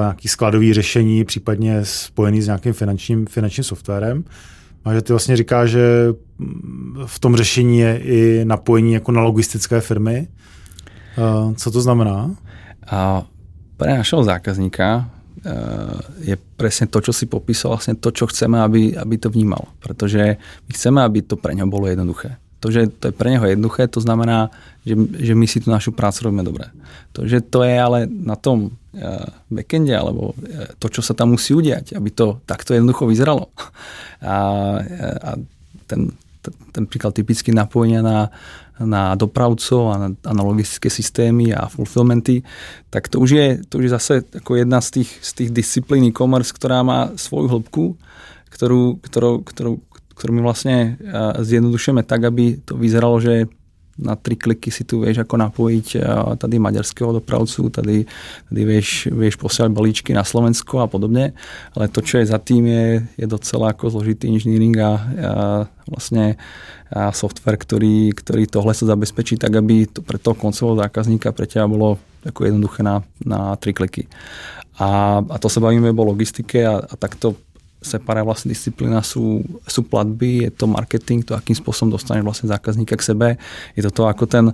nějaký 0.01 0.29
skladový 0.29 0.75
řešení, 0.75 1.25
případně 1.25 1.85
spojený 1.85 2.43
s 2.43 2.47
nějakým 2.47 2.73
finančním, 2.73 3.27
finančním 3.27 3.65
softwarem. 3.65 4.25
A 4.85 4.95
že 4.95 5.03
ty 5.03 5.13
vlastně 5.13 5.37
říká, 5.37 5.67
že 5.67 6.15
v 7.07 7.19
tom 7.19 7.37
řešení 7.37 7.79
je 7.79 7.99
i 7.99 8.45
napojení 8.45 8.93
jako 8.93 9.13
na 9.13 9.23
logistické 9.23 9.81
firmy. 9.81 10.29
Uh, 11.19 11.55
co 11.55 11.71
to 11.71 11.81
znamená? 11.81 12.31
A 12.91 13.23
pre 13.77 13.93
našeho 13.93 14.25
zákazníka 14.25 15.05
uh, 15.05 16.01
je 16.25 16.37
presne 16.57 16.89
to, 16.89 17.05
čo 17.05 17.13
si 17.13 17.29
popísal, 17.29 17.77
vlastne 17.77 17.93
to, 18.01 18.09
čo 18.09 18.25
chceme, 18.25 18.57
aby, 18.57 18.97
aby 18.97 19.21
to 19.21 19.29
vnímal. 19.29 19.69
Pretože 19.85 20.41
my 20.41 20.73
chceme, 20.73 21.05
aby 21.05 21.21
to 21.29 21.37
pre 21.37 21.53
ňo 21.53 21.69
bolo 21.69 21.93
jednoduché. 21.93 22.40
To, 22.61 22.69
že 22.69 22.93
to 22.93 23.09
je 23.09 23.15
pre 23.17 23.33
neho 23.33 23.45
jednoduché, 23.49 23.89
to 23.89 24.05
znamená, 24.05 24.53
že, 24.85 24.97
že 25.17 25.33
my 25.33 25.47
si 25.49 25.65
tu 25.65 25.73
našu 25.73 25.97
prácu 25.97 26.29
robíme 26.29 26.45
dobre. 26.45 26.69
To, 27.17 27.25
že 27.25 27.41
to 27.41 27.65
je 27.65 27.75
ale 27.75 28.05
na 28.05 28.37
tom 28.37 28.69
uh, 28.69 29.27
backende, 29.49 29.97
alebo 29.97 30.37
uh, 30.37 30.73
to, 30.77 30.93
čo 30.93 31.01
sa 31.01 31.17
tam 31.17 31.33
musí 31.33 31.57
udiať, 31.57 31.97
aby 31.97 32.13
to 32.13 32.41
takto 32.45 32.77
jednoducho 32.77 33.09
vyzeralo. 33.09 33.49
A, 34.21 34.37
a 35.25 35.41
ten, 35.89 36.13
ten 36.77 36.85
príklad 36.85 37.17
typicky 37.17 37.57
napojenia 37.57 38.05
na, 38.05 38.29
na 38.81 39.13
dopravcov 39.17 39.93
a 39.93 39.97
na, 39.97 40.09
na 40.13 40.43
logistické 40.45 40.89
systémy 40.89 41.53
a 41.53 41.69
fulfillmenty, 41.69 42.41
tak 42.89 43.13
to 43.13 43.21
už 43.21 43.31
je, 43.31 43.47
to 43.69 43.81
už 43.81 43.85
je 43.85 43.97
zase 43.97 44.13
ako 44.41 44.57
jedna 44.57 44.81
z 44.81 45.01
tých, 45.01 45.11
z 45.21 45.31
tých 45.37 45.51
disciplín 45.53 46.05
e-commerce, 46.09 46.53
ktorá 46.53 46.81
má 46.81 47.13
svoju 47.17 47.49
hĺbku, 47.49 47.85
ktorú, 48.51 48.99
ktorou, 49.05 49.35
ktorou, 49.45 49.75
ktorú 50.21 50.45
vlastne 50.45 51.01
zjednodušujeme 51.41 52.05
tak, 52.05 52.29
aby 52.29 52.61
to 52.61 52.77
vyzeralo, 52.77 53.17
že 53.25 53.49
na 54.01 54.17
tri 54.17 54.37
kliky 54.37 54.73
si 54.73 54.85
tu 54.85 55.05
vieš 55.05 55.25
ako 55.25 55.37
napojiť 55.37 55.87
tady 56.41 56.57
maďarského 56.57 57.13
dopravcu, 57.21 57.69
tady, 57.69 58.09
tady 58.49 58.63
vieš, 58.65 59.09
vieš 59.13 59.37
posielať 59.37 59.71
balíčky 59.73 60.17
na 60.17 60.25
Slovensko 60.25 60.81
a 60.81 60.89
podobne, 60.89 61.37
ale 61.77 61.93
to, 61.93 62.01
čo 62.01 62.21
je 62.21 62.33
za 62.33 62.41
tým, 62.41 62.65
je, 62.65 62.85
je 63.21 63.27
docela 63.29 63.73
ako 63.73 63.93
zložitý 63.93 64.33
engineering 64.33 64.77
a, 64.81 64.85
a 64.85 64.93
vlastne 65.85 66.41
a 66.91 67.15
software, 67.15 67.55
ktorý, 67.55 68.11
ktorý 68.19 68.51
tohle 68.51 68.75
sa 68.75 68.83
zabezpečí 68.83 69.39
tak, 69.39 69.55
aby 69.55 69.87
to 69.87 70.03
pre 70.03 70.19
toho 70.19 70.35
koncového 70.35 70.83
zákazníka 70.83 71.31
pre 71.31 71.47
teba 71.47 71.71
bolo 71.71 72.03
ako 72.27 72.51
jednoduché 72.51 72.83
na, 72.83 73.07
na 73.23 73.55
tri 73.55 73.71
kliky. 73.71 74.11
A, 74.81 75.21
a 75.23 75.37
to 75.39 75.47
sa 75.47 75.63
bavíme 75.63 75.93
o 75.93 76.09
logistike 76.09 76.67
a, 76.67 76.83
a 76.83 76.95
takto 76.99 77.39
separá 77.81 78.21
vlastne 78.21 78.53
disciplína 78.53 79.01
sú, 79.01 79.41
sú 79.65 79.81
platby, 79.89 80.49
je 80.49 80.51
to 80.53 80.69
marketing, 80.69 81.25
to 81.25 81.33
akým 81.33 81.57
spôsobom 81.57 81.97
dostaneš 81.97 82.25
vlastne 82.25 82.47
zákazníka 82.53 82.97
k 82.97 83.07
sebe. 83.13 83.29
Je 83.73 83.83
to 83.85 83.91
to, 83.91 84.03
ako 84.05 84.25
ten 84.29 84.53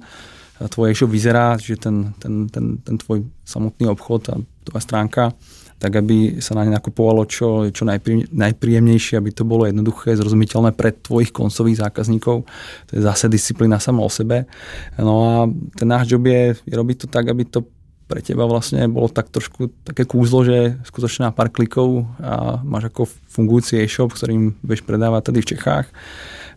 tvoj 0.57 0.95
e-shop 0.95 1.11
vyzerá, 1.13 1.59
že 1.61 1.77
ten, 1.77 2.17
ten, 2.17 2.49
ten, 2.49 2.81
ten 2.81 2.97
tvoj 2.97 3.27
samotný 3.45 3.93
obchod 3.93 4.23
a 4.33 4.35
tvoja 4.65 4.83
stránka, 4.83 5.37
tak 5.77 5.93
aby 6.01 6.41
sa 6.41 6.57
na 6.57 6.65
ne 6.65 6.73
nakupovalo 6.73 7.29
čo, 7.29 7.69
čo 7.69 7.85
najprí, 7.85 8.33
najpríjemnejšie, 8.33 9.21
aby 9.21 9.29
to 9.37 9.45
bolo 9.45 9.69
jednoduché, 9.69 10.17
zrozumiteľné 10.17 10.73
pre 10.73 10.97
tvojich 10.97 11.37
koncových 11.37 11.85
zákazníkov. 11.85 12.49
To 12.89 12.91
je 12.97 13.05
zase 13.05 13.29
disciplína 13.29 13.77
sama 13.77 14.01
o 14.01 14.09
sebe. 14.09 14.49
No 14.97 15.15
a 15.29 15.35
ten 15.77 15.85
náš 15.85 16.09
job 16.09 16.25
je, 16.25 16.57
je 16.57 16.75
robiť 16.75 16.97
to 17.05 17.07
tak, 17.13 17.29
aby 17.29 17.45
to 17.45 17.69
pre 18.07 18.23
teba 18.23 18.47
vlastne 18.47 18.87
bolo 18.87 19.11
tak 19.11 19.35
trošku 19.35 19.71
také 19.83 20.07
kúzlo, 20.07 20.47
že 20.47 20.79
skutočne 20.87 21.27
na 21.27 21.35
pár 21.35 21.51
klikov 21.51 22.07
a 22.23 22.63
máš 22.63 22.95
ako 22.95 23.11
fungujúci 23.35 23.83
e-shop, 23.83 24.15
ktorým 24.15 24.55
vieš 24.63 24.87
predávať 24.87 25.35
tady 25.35 25.39
v 25.43 25.51
Čechách 25.55 25.87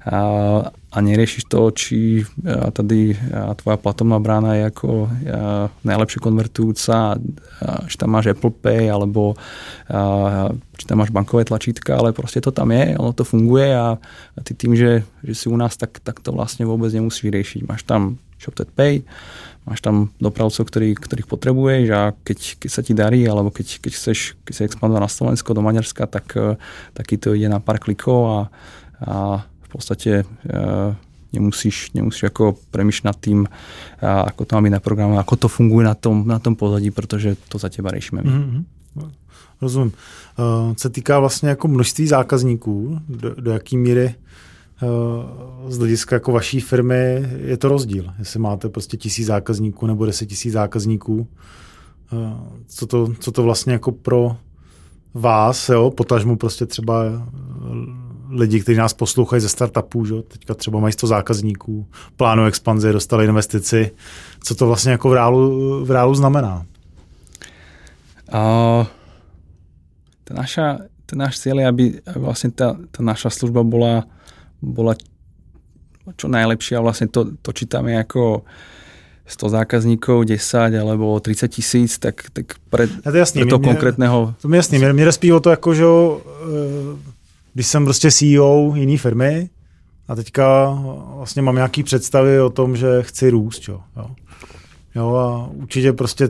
a, 0.05 0.21
a 0.71 0.97
neriešiš 1.03 1.51
to, 1.51 1.75
či 1.75 2.23
tady 2.71 3.19
tvoja 3.59 3.77
platobná 3.81 4.15
brána 4.21 4.55
je 4.55 4.63
ako 4.71 4.89
najlepšie 5.83 6.19
konvertujúca, 6.23 7.19
či 7.89 7.95
tam 7.99 8.09
máš 8.15 8.31
Apple 8.31 8.55
Pay 8.55 8.87
alebo 8.87 9.35
či 10.79 10.85
tam 10.87 11.03
máš 11.03 11.11
bankové 11.11 11.43
tlačítka, 11.43 11.99
ale 11.99 12.15
proste 12.15 12.39
to 12.39 12.55
tam 12.55 12.71
je, 12.71 12.95
ono 12.95 13.11
to 13.11 13.27
funguje 13.27 13.75
a, 13.75 13.99
a 13.99 14.39
ty 14.39 14.55
tým, 14.55 14.77
že, 14.77 15.03
že 15.19 15.33
si 15.35 15.45
u 15.51 15.57
nás, 15.59 15.75
tak, 15.75 15.99
tak 15.99 16.23
to 16.23 16.31
vlastne 16.31 16.63
vôbec 16.63 16.93
nemusíš 16.95 17.27
riešiť. 17.27 17.67
Máš 17.67 17.83
tam 17.83 18.15
ShopTet 18.39 18.71
Pay, 18.71 19.03
máš 19.69 19.85
tam 19.85 20.09
dopravcov, 20.17 20.65
ktorý, 20.65 20.97
ktorých 20.97 21.29
potrebuješ 21.29 21.85
a 21.93 22.01
keď, 22.25 22.39
keď 22.57 22.69
sa 22.73 22.81
ti 22.81 22.97
darí, 22.97 23.21
alebo 23.29 23.53
keď, 23.53 23.77
keď 23.85 23.91
chceš 23.93 24.33
keď 24.41 24.53
sa 24.57 24.65
expandovať 24.65 25.01
na 25.05 25.11
Slovensko, 25.13 25.53
do 25.53 25.61
Maďarska, 25.61 26.09
tak, 26.09 26.33
eh, 26.33 26.57
taky 26.97 27.21
to 27.21 27.37
ide 27.37 27.45
na 27.45 27.61
pár 27.61 27.77
klikov 27.77 28.19
a, 28.25 28.39
a 29.05 29.15
v 29.69 29.77
podstate 29.77 30.25
e, 30.49 30.55
nemusíš, 31.33 31.93
nemusíš 31.93 32.33
ako 32.33 32.57
premýšľať 32.73 33.05
nad 33.05 33.17
tým, 33.21 33.39
a 34.01 34.25
ako 34.33 34.41
to 34.45 34.51
má 34.57 34.61
byť 34.65 34.73
na 34.73 34.81
programu, 34.81 35.13
ako 35.21 35.35
to 35.45 35.47
funguje 35.47 35.85
na 35.85 35.93
tom, 35.93 36.25
na 36.25 36.41
tom 36.41 36.57
pozadí, 36.57 36.89
protože 36.91 37.37
to 37.49 37.61
za 37.61 37.69
teba 37.69 37.93
riešime 37.93 38.25
my. 38.25 38.29
Mm-hmm. 38.29 38.63
Rozumím. 39.61 39.93
Uh, 40.39 40.73
se 40.75 40.89
týká 40.89 41.19
vlastně 41.19 41.49
jako 41.49 41.67
množství 41.67 42.07
zákazníků, 42.07 42.99
do, 43.09 43.35
do 43.35 43.51
jaký 43.51 43.77
míry 43.77 44.15
z 45.67 45.77
hlediska 45.77 46.15
jako 46.15 46.31
vaší 46.31 46.59
firmy 46.59 47.29
je 47.37 47.57
to 47.57 47.67
rozdíl. 47.67 48.13
Jestli 48.19 48.39
máte 48.39 48.69
prostě 48.69 48.97
tisíc 48.97 49.27
zákazníků 49.27 49.87
nebo 49.87 50.05
deset 50.05 50.25
tisíc 50.25 50.53
zákazníků, 50.53 51.27
co 52.67 52.87
to, 52.87 53.13
co 53.19 53.31
to 53.31 53.43
vlastně 53.43 53.73
jako 53.73 53.91
pro 53.91 54.37
vás, 55.13 55.69
jo, 55.69 55.91
potažmu 55.91 56.37
prostě 56.37 56.65
třeba 56.65 57.03
lidi, 58.29 58.59
kteří 58.59 58.77
nás 58.77 58.93
poslouchají 58.93 59.41
ze 59.41 59.49
startupů, 59.49 60.05
že? 60.05 60.21
teďka 60.21 60.53
třeba 60.53 60.79
mají 60.79 60.93
100 60.93 61.07
zákazníků, 61.07 61.87
plánují 62.17 62.47
expanzi, 62.47 62.93
dostali 62.93 63.25
investici. 63.25 63.91
Co 64.43 64.55
to 64.55 64.67
vlastně 64.67 64.91
jako 64.91 65.09
v 65.09 65.13
reálu, 65.13 65.85
v 65.85 65.91
reálu 65.91 66.15
znamená? 66.15 66.65
Uh, 68.33 68.85
ta 70.23 70.33
naša, 70.33 70.77
ten 71.09 71.17
náš 71.17 71.41
cieľ 71.41 71.65
je, 71.65 71.65
aby 71.65 71.85
vlastne 72.13 72.53
tá, 72.53 72.77
tá 72.93 73.01
naša 73.01 73.33
služba 73.33 73.65
bola 73.65 74.05
bola 74.61 74.95
čo 76.17 76.27
najlepšia. 76.27 76.81
Vlastne 76.81 77.07
to, 77.07 77.37
to 77.41 77.51
čítame 77.51 77.97
ako 77.99 78.43
100 79.29 79.49
zákazníkov, 79.49 80.25
10 80.25 80.73
alebo 80.73 81.13
30 81.19 81.47
tisíc, 81.47 82.01
tak, 82.01 82.33
tak 82.33 82.57
pre, 82.69 82.89
to 82.89 83.13
jasný, 83.13 83.45
pre 83.45 83.49
toho 83.49 83.59
mě, 83.59 83.67
konkrétného... 83.67 84.33
To 84.41 84.47
mi 84.47 84.57
jasný, 84.57 84.77
mě, 84.77 84.93
mě 84.93 85.05
to 85.41 85.49
jako, 85.49 85.73
že 85.73 85.85
eh, 85.85 86.97
když 87.53 87.67
jsem 87.67 87.85
prostě 87.85 88.11
CEO 88.11 88.73
jiné 88.75 88.97
firmy 88.97 89.49
a 90.07 90.15
teďka 90.15 90.77
vlastně 91.15 91.41
mám 91.41 91.55
nějaký 91.55 91.83
představy 91.83 92.41
o 92.41 92.49
tom, 92.49 92.75
že 92.75 92.87
chci 93.01 93.29
růst, 93.29 93.67
jo. 93.67 93.81
jo. 93.97 94.09
jo 94.95 95.15
a 95.15 95.49
určitě 95.53 95.93
prostě 95.93 96.29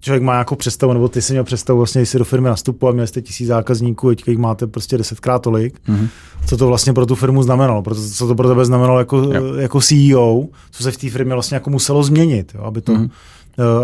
člověk 0.00 0.22
má 0.22 0.32
nějakou 0.32 0.54
představu, 0.54 0.92
nebo 0.92 1.08
ty 1.08 1.22
si 1.22 1.32
měl 1.32 1.44
představu, 1.44 1.78
vlastně, 1.78 2.00
když 2.00 2.08
jsi 2.08 2.18
do 2.18 2.24
firmy 2.24 2.48
nastupoval, 2.48 2.92
měli 2.92 3.08
jste 3.08 3.22
tisíc 3.22 3.46
zákazníků, 3.48 4.08
teďka 4.08 4.30
jich 4.30 4.38
máte 4.38 4.66
prostě 4.66 4.98
desetkrát 4.98 5.42
tolik, 5.42 5.80
mm-hmm. 5.88 6.08
co 6.46 6.56
to 6.56 6.66
vlastně 6.66 6.92
pro 6.92 7.06
tu 7.06 7.14
firmu 7.14 7.42
znamenalo, 7.42 7.82
proto, 7.82 8.00
co 8.14 8.26
to 8.26 8.34
pro 8.34 8.48
tebe 8.48 8.64
znamenalo 8.64 8.98
jako, 8.98 9.32
jako 9.58 9.80
CEO, 9.80 10.44
co 10.70 10.82
se 10.82 10.92
v 10.92 10.96
té 10.96 11.10
firmě 11.10 11.34
vlastně 11.34 11.54
jako 11.54 11.70
muselo 11.70 12.02
změnit, 12.02 12.52
jo, 12.54 12.62
aby 12.64 12.80
to, 12.80 12.92
mm-hmm. 12.92 13.10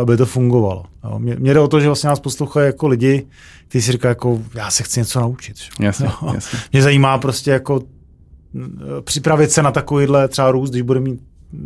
Aby 0.00 0.16
to 0.16 0.26
fungovalo. 0.26 0.84
Jo. 1.04 1.18
Mě, 1.18 1.36
mě 1.38 1.54
jde 1.54 1.60
o 1.60 1.68
to, 1.68 1.80
že 1.80 1.86
vlastně 1.86 2.08
nás 2.08 2.20
poslouchají 2.20 2.66
jako 2.66 2.88
lidi, 2.88 3.26
kteří 3.68 3.82
si 3.82 3.92
říkají, 3.92 4.10
jako, 4.10 4.42
já 4.54 4.70
se 4.70 4.82
chci 4.82 5.00
něco 5.00 5.20
naučit. 5.20 5.56
Jasně, 5.80 6.08
jasně. 6.34 6.58
Mě 6.72 6.82
zajímá 6.82 7.18
prostě 7.18 7.50
jako 7.50 7.80
eh, 8.56 9.02
připravit 9.02 9.50
se 9.50 9.62
na 9.62 9.72
takovýhle 9.72 10.28
třeba 10.28 10.50
růst, 10.50 10.70
když 10.70 10.82
bude 10.82 11.00
mít 11.00 11.20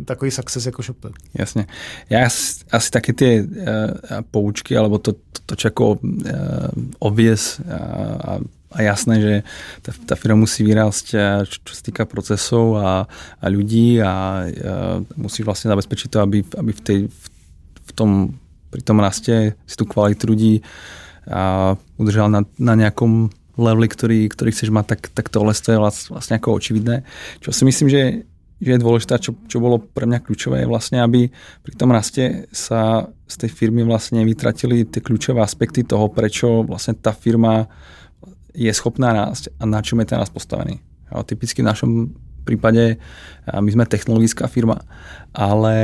takový 0.05 0.31
success 0.31 0.65
jako 0.65 0.83
ShopTet. 0.83 1.11
Jasne. 1.33 1.65
Ja 2.09 2.25
asi, 2.25 2.89
také 2.91 3.13
tie 3.13 3.41
uh, 3.41 4.21
poučky, 4.31 4.77
alebo 4.77 4.97
to, 4.97 5.13
to, 5.13 5.39
to 5.45 5.53
čo 5.55 5.67
ako 5.67 5.85
uh, 5.97 6.69
obvies 6.99 7.59
a, 7.65 8.39
a 8.71 8.77
jasné, 8.81 9.15
že 9.21 9.33
tá, 9.81 9.91
tá 10.05 10.15
firma 10.15 10.39
musí 10.39 10.63
vyrásť, 10.63 11.05
čo, 11.49 11.57
čo 11.65 11.73
sa 11.75 11.83
týka 11.83 12.03
procesov 12.05 12.77
a, 12.79 13.09
a 13.41 13.45
ľudí 13.49 13.99
a, 13.99 14.05
a 14.05 14.13
musí 15.17 15.43
vlastne 15.43 15.73
zabezpečiť 15.73 16.07
to, 16.07 16.19
aby, 16.23 16.39
aby 16.55 16.71
v, 16.71 16.81
tej, 16.81 16.99
v, 17.09 17.25
v 17.85 17.91
tom, 17.91 18.37
pri 18.71 18.81
tom 18.85 18.97
raste 19.01 19.57
si 19.67 19.75
tú 19.75 19.83
kvalitu 19.83 20.31
ľudí 20.31 20.63
a 21.27 21.75
udržal 21.99 22.31
na, 22.31 22.41
na 22.57 22.73
nejakom 22.73 23.29
leveli, 23.59 23.87
ktorý, 23.91 24.19
ktorý 24.31 24.49
chceš 24.55 24.71
mať, 24.71 24.85
tak, 24.95 25.01
tak 25.13 25.25
tohle 25.29 25.53
je 25.53 25.77
vlastne 25.77 26.35
ako 26.39 26.57
očividné. 26.57 27.03
Čo 27.43 27.51
si 27.51 27.67
myslím, 27.67 27.91
že 27.91 28.30
že 28.61 28.77
je 28.77 28.83
dôležité, 28.85 29.17
čo, 29.17 29.33
čo 29.49 29.57
bolo 29.57 29.81
pre 29.81 30.05
mňa 30.05 30.21
kľúčové, 30.21 30.61
je 30.61 30.69
vlastne, 30.69 31.01
aby 31.01 31.33
pri 31.65 31.73
tom 31.73 31.89
raste 31.89 32.45
sa 32.53 33.09
z 33.25 33.35
tej 33.41 33.49
firmy 33.49 33.81
vlastne 33.81 34.21
vytratili 34.21 34.85
tie 34.85 35.01
kľúčové 35.01 35.41
aspekty 35.41 35.81
toho, 35.81 36.13
prečo 36.13 36.61
vlastne 36.61 36.93
tá 36.93 37.09
firma 37.09 37.65
je 38.53 38.69
schopná 38.69 39.17
rásť 39.17 39.49
a 39.57 39.65
na 39.65 39.81
čom 39.81 39.97
je 40.03 40.13
ten 40.13 40.21
rast 40.21 40.35
postavený. 40.35 40.77
A 41.09 41.25
typicky 41.25 41.65
v 41.65 41.69
našom 41.73 41.91
prípade 42.45 43.01
my 43.49 43.69
sme 43.71 43.89
technologická 43.89 44.45
firma, 44.45 44.85
ale 45.33 45.75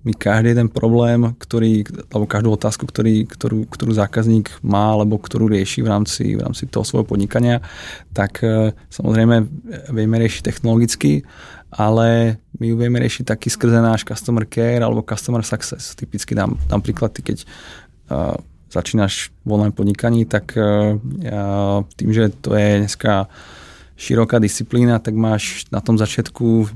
my 0.00 0.16
každý 0.16 0.56
jeden 0.56 0.72
problém, 0.72 1.36
ktorý, 1.36 1.84
alebo 2.08 2.24
každú 2.24 2.56
otázku, 2.56 2.88
ktorý, 2.88 3.28
ktorú, 3.28 3.68
ktorú 3.68 3.92
zákazník 3.92 4.48
má, 4.64 4.96
alebo 4.96 5.20
ktorú 5.20 5.52
rieši 5.52 5.84
v 5.84 5.88
rámci, 5.92 6.24
v 6.36 6.40
rámci 6.40 6.64
toho 6.72 6.88
svojho 6.88 7.04
podnikania, 7.04 7.60
tak 8.16 8.40
e, 8.40 8.72
samozrejme 8.88 9.44
vieme 9.92 10.16
riešiť 10.16 10.40
technologicky, 10.40 11.20
ale 11.70 12.40
my 12.58 12.64
ju 12.66 12.74
vieme 12.80 12.98
riešiť 12.98 13.24
taký 13.28 13.52
skrze 13.52 13.78
náš 13.78 14.02
customer 14.02 14.48
care 14.48 14.82
alebo 14.82 15.06
customer 15.06 15.44
success. 15.44 15.94
Typicky 15.94 16.34
dám, 16.34 16.58
dám 16.66 16.82
príklad, 16.82 17.14
ty 17.14 17.22
keď 17.22 17.46
uh, 18.10 18.34
začínaš 18.66 19.30
v 19.46 19.48
online 19.54 19.70
podnikaní, 19.70 20.26
tak 20.26 20.58
uh, 20.58 20.98
tým, 21.94 22.10
že 22.10 22.34
to 22.42 22.58
je 22.58 22.82
dneska 22.82 23.30
široká 24.00 24.40
disciplína, 24.40 24.96
tak 24.96 25.12
máš 25.12 25.68
na 25.68 25.84
tom 25.84 26.00
začiatku 26.00 26.72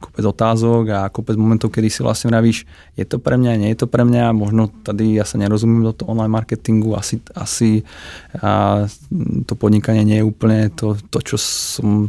kopec 0.00 0.24
otázok 0.24 0.84
a 0.88 1.00
kopec 1.12 1.36
momentov, 1.36 1.70
kedy 1.70 1.92
si 1.92 2.00
vlastne 2.00 2.32
vravíš, 2.32 2.64
je 2.96 3.04
to 3.04 3.20
pre 3.20 3.36
mňa, 3.36 3.60
nie 3.60 3.70
je 3.76 3.84
to 3.84 3.86
pre 3.86 4.02
mňa, 4.02 4.32
možno 4.32 4.72
tady 4.82 5.20
ja 5.20 5.28
sa 5.28 5.36
nerozumiem 5.36 5.84
do 5.84 5.92
toho 5.92 6.16
online 6.16 6.32
marketingu, 6.32 6.96
asi, 6.96 7.20
asi 7.36 7.84
a 8.40 8.82
to 9.46 9.52
podnikanie 9.54 10.02
nie 10.02 10.24
je 10.24 10.26
úplne 10.26 10.72
to, 10.72 10.96
to 11.12 11.18
čo 11.22 11.36
som, 11.38 12.08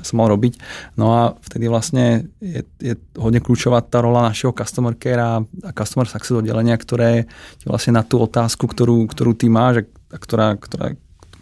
som 0.00 0.14
mal 0.14 0.30
robiť. 0.30 0.56
No 0.94 1.12
a 1.12 1.22
vtedy 1.50 1.66
vlastne 1.66 2.30
je, 2.38 2.62
je 2.78 2.94
hodne 3.18 3.42
kľúčová 3.42 3.82
tá 3.82 3.98
rola 3.98 4.30
našeho 4.30 4.54
customer 4.54 4.94
care 4.94 5.20
a, 5.20 5.42
a 5.42 5.70
customer 5.74 6.06
success 6.06 6.38
oddelenia, 6.38 6.78
ktoré 6.78 7.26
ti 7.60 7.66
vlastne 7.66 7.98
na 7.98 8.06
tú 8.06 8.22
otázku, 8.22 8.70
ktorú, 8.70 9.10
ktorú 9.10 9.34
ty 9.34 9.50
máš 9.50 9.90
a 10.08 10.16
ktorá, 10.16 10.56
ktorá, 10.56 10.96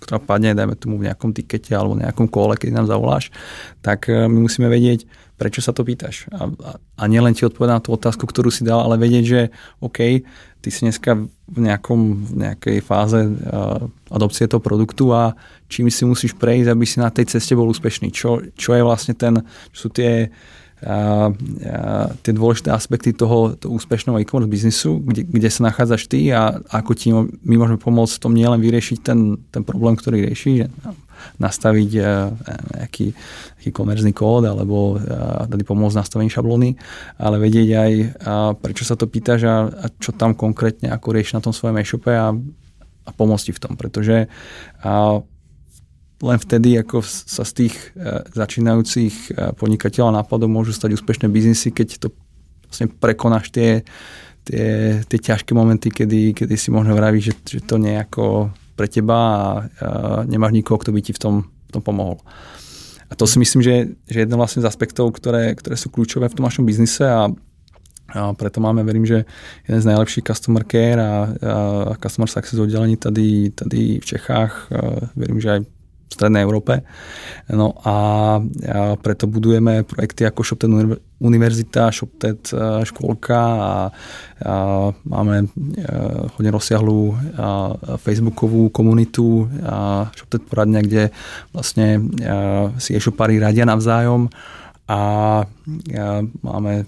ktorá 0.06 0.22
padne, 0.22 0.54
dajme 0.54 0.78
tomu 0.78 1.02
v 1.02 1.10
nejakom 1.10 1.34
tikete 1.34 1.74
alebo 1.74 1.98
nejakom 1.98 2.30
kole, 2.30 2.54
keď 2.54 2.70
nám 2.78 2.86
zavoláš, 2.86 3.34
tak 3.82 4.06
e, 4.06 4.30
my 4.30 4.46
musíme 4.46 4.70
vedieť, 4.70 5.04
prečo 5.34 5.58
sa 5.58 5.74
to 5.74 5.82
pýtaš. 5.82 6.30
A, 6.30 6.46
a, 6.46 6.70
a 6.78 7.04
nielen 7.10 7.34
ti 7.34 7.42
odpovedať 7.42 7.74
na 7.74 7.82
tú 7.82 7.90
otázku, 7.92 8.24
ktorú 8.24 8.48
si 8.48 8.62
dal, 8.62 8.80
ale 8.86 8.96
vedieť, 8.96 9.24
že 9.26 9.40
OK, 9.82 10.22
ty 10.62 10.68
si 10.72 10.86
dneska 10.86 11.14
v, 11.50 11.58
nejakom, 11.62 12.00
v 12.26 12.32
nejakej 12.42 12.78
fáze 12.82 13.20
uh, 13.22 13.86
adopcie 14.10 14.50
toho 14.50 14.58
produktu 14.58 15.14
a 15.14 15.36
čím 15.70 15.86
si 15.92 16.02
musíš 16.02 16.34
prejsť, 16.34 16.68
aby 16.72 16.84
si 16.88 16.98
na 16.98 17.12
tej 17.12 17.30
ceste 17.30 17.54
bol 17.54 17.70
úspešný. 17.70 18.10
Čo, 18.10 18.42
čo 18.56 18.74
je 18.74 18.82
vlastne 18.82 19.14
ten, 19.14 19.46
čo 19.70 19.86
sú 19.86 19.88
tie 19.94 20.34
a, 20.84 21.32
a 21.32 22.12
tie 22.20 22.32
dôležité 22.36 22.68
aspekty 22.68 23.16
toho, 23.16 23.56
toho 23.56 23.72
úspešného 23.80 24.20
e-commerce 24.20 24.52
biznisu, 24.52 25.00
kde, 25.00 25.24
kde 25.24 25.48
sa 25.48 25.72
nachádzaš 25.72 26.04
ty 26.04 26.28
a 26.28 26.60
ako 26.68 26.92
ti 26.92 27.16
my 27.16 27.54
môžeme 27.56 27.80
pomôcť 27.80 28.20
v 28.20 28.22
tom 28.22 28.36
nielen 28.36 28.60
vyriešiť 28.60 28.98
ten, 29.00 29.40
ten 29.48 29.64
problém, 29.64 29.96
ktorý 29.96 30.28
rieši, 30.28 30.52
že 30.60 30.66
nastaviť 31.40 31.90
e, 31.96 32.02
nejaký, 32.76 33.06
nejaký 33.56 33.70
komerzný 33.72 34.12
kód 34.12 34.44
alebo 34.44 35.00
e, 35.00 35.48
tady 35.48 35.64
pomôcť 35.64 35.96
nastavení 35.96 36.28
šablóny, 36.28 36.76
ale 37.16 37.36
vedieť 37.40 37.68
aj 37.72 37.92
prečo 38.60 38.84
sa 38.84 39.00
to 39.00 39.08
pýtaš 39.08 39.40
a, 39.48 39.56
a 39.72 39.86
čo 39.96 40.12
tam 40.12 40.36
konkrétne 40.36 40.92
ako 40.92 41.08
rieši 41.16 41.40
na 41.40 41.42
tom 41.42 41.56
svojom 41.56 41.80
e-shope 41.80 42.12
a, 42.12 42.36
a 43.06 43.10
pomôcť 43.16 43.48
ti 43.48 43.52
v 43.56 43.62
tom, 43.64 43.80
pretože 43.80 44.28
a, 44.84 45.24
len 46.22 46.38
vtedy, 46.40 46.80
ako 46.80 47.04
sa 47.04 47.44
z 47.44 47.52
tých 47.52 47.74
e, 47.92 48.24
začínajúcich 48.32 49.36
podnikateľov 49.60 50.16
nápadov 50.16 50.48
môžu 50.48 50.72
stať 50.72 50.96
úspešné 50.96 51.28
biznisy, 51.28 51.72
keď 51.72 52.08
to 52.08 52.08
vlastne 52.64 52.88
prekonáš 52.88 53.52
tie, 53.52 53.84
tie, 54.44 55.00
tie 55.04 55.18
ťažké 55.18 55.52
momenty, 55.52 55.92
kedy, 55.92 56.32
kedy 56.32 56.54
si 56.56 56.72
možno 56.72 56.96
vravíš, 56.96 57.24
že, 57.30 57.34
že 57.58 57.60
to 57.66 57.76
nejako 57.76 58.50
pre 58.76 58.88
teba 58.88 59.16
a, 59.16 59.36
a 59.36 59.40
nemáš 60.28 60.52
nikoho, 60.52 60.80
kto 60.80 60.92
by 60.92 61.00
ti 61.00 61.12
v 61.12 61.20
tom, 61.20 61.34
v 61.48 61.70
tom 61.72 61.82
pomohol. 61.82 62.20
A 63.06 63.14
to 63.14 63.24
si 63.26 63.38
myslím, 63.38 63.62
že, 63.62 63.94
že 64.10 64.26
jeden 64.26 64.34
vlastne 64.34 64.62
z 64.62 64.68
aspektov, 64.68 65.14
ktoré, 65.14 65.54
ktoré 65.54 65.78
sú 65.78 65.94
kľúčové 65.94 66.26
v 66.26 66.36
tom 66.36 66.44
našom 66.44 66.66
biznise 66.66 67.06
a, 67.06 67.30
a 68.10 68.34
preto 68.34 68.58
máme, 68.58 68.82
verím, 68.82 69.06
že 69.06 69.22
jeden 69.62 69.80
z 69.80 69.88
najlepších 69.94 70.26
customer 70.26 70.66
care 70.66 70.98
a, 70.98 71.12
a 71.90 71.94
customer 72.02 72.26
success 72.26 72.58
oddelení 72.58 72.96
tady, 72.98 73.50
tady 73.54 74.02
v 74.02 74.04
Čechách. 74.04 74.72
A 74.74 75.06
verím, 75.14 75.38
že 75.38 75.50
aj 75.50 75.60
v 76.06 76.12
Strednej 76.14 76.46
Európe. 76.46 76.86
No 77.50 77.74
a, 77.82 77.90
a 77.90 77.96
preto 78.98 79.26
budujeme 79.26 79.82
projekty 79.82 80.26
ako 80.26 80.40
ShopTet 80.46 80.70
univerzita, 81.18 81.90
ShopTet 81.90 82.54
e, 82.54 82.86
škôlka 82.86 83.38
a, 83.38 83.58
a 83.58 83.72
máme 85.02 85.36
e, 85.42 85.46
hodne 86.38 86.50
rozsiahlú 86.54 87.14
facebookovú 87.98 88.70
komunitu 88.70 89.50
a 89.66 90.06
ShopTet 90.14 90.46
poradňa, 90.46 90.80
kde 90.86 91.02
vlastne 91.50 92.02
si 92.78 92.94
e-shopári 92.94 93.42
radia 93.42 93.66
navzájom 93.66 94.30
a 94.86 95.00
máme 96.46 96.86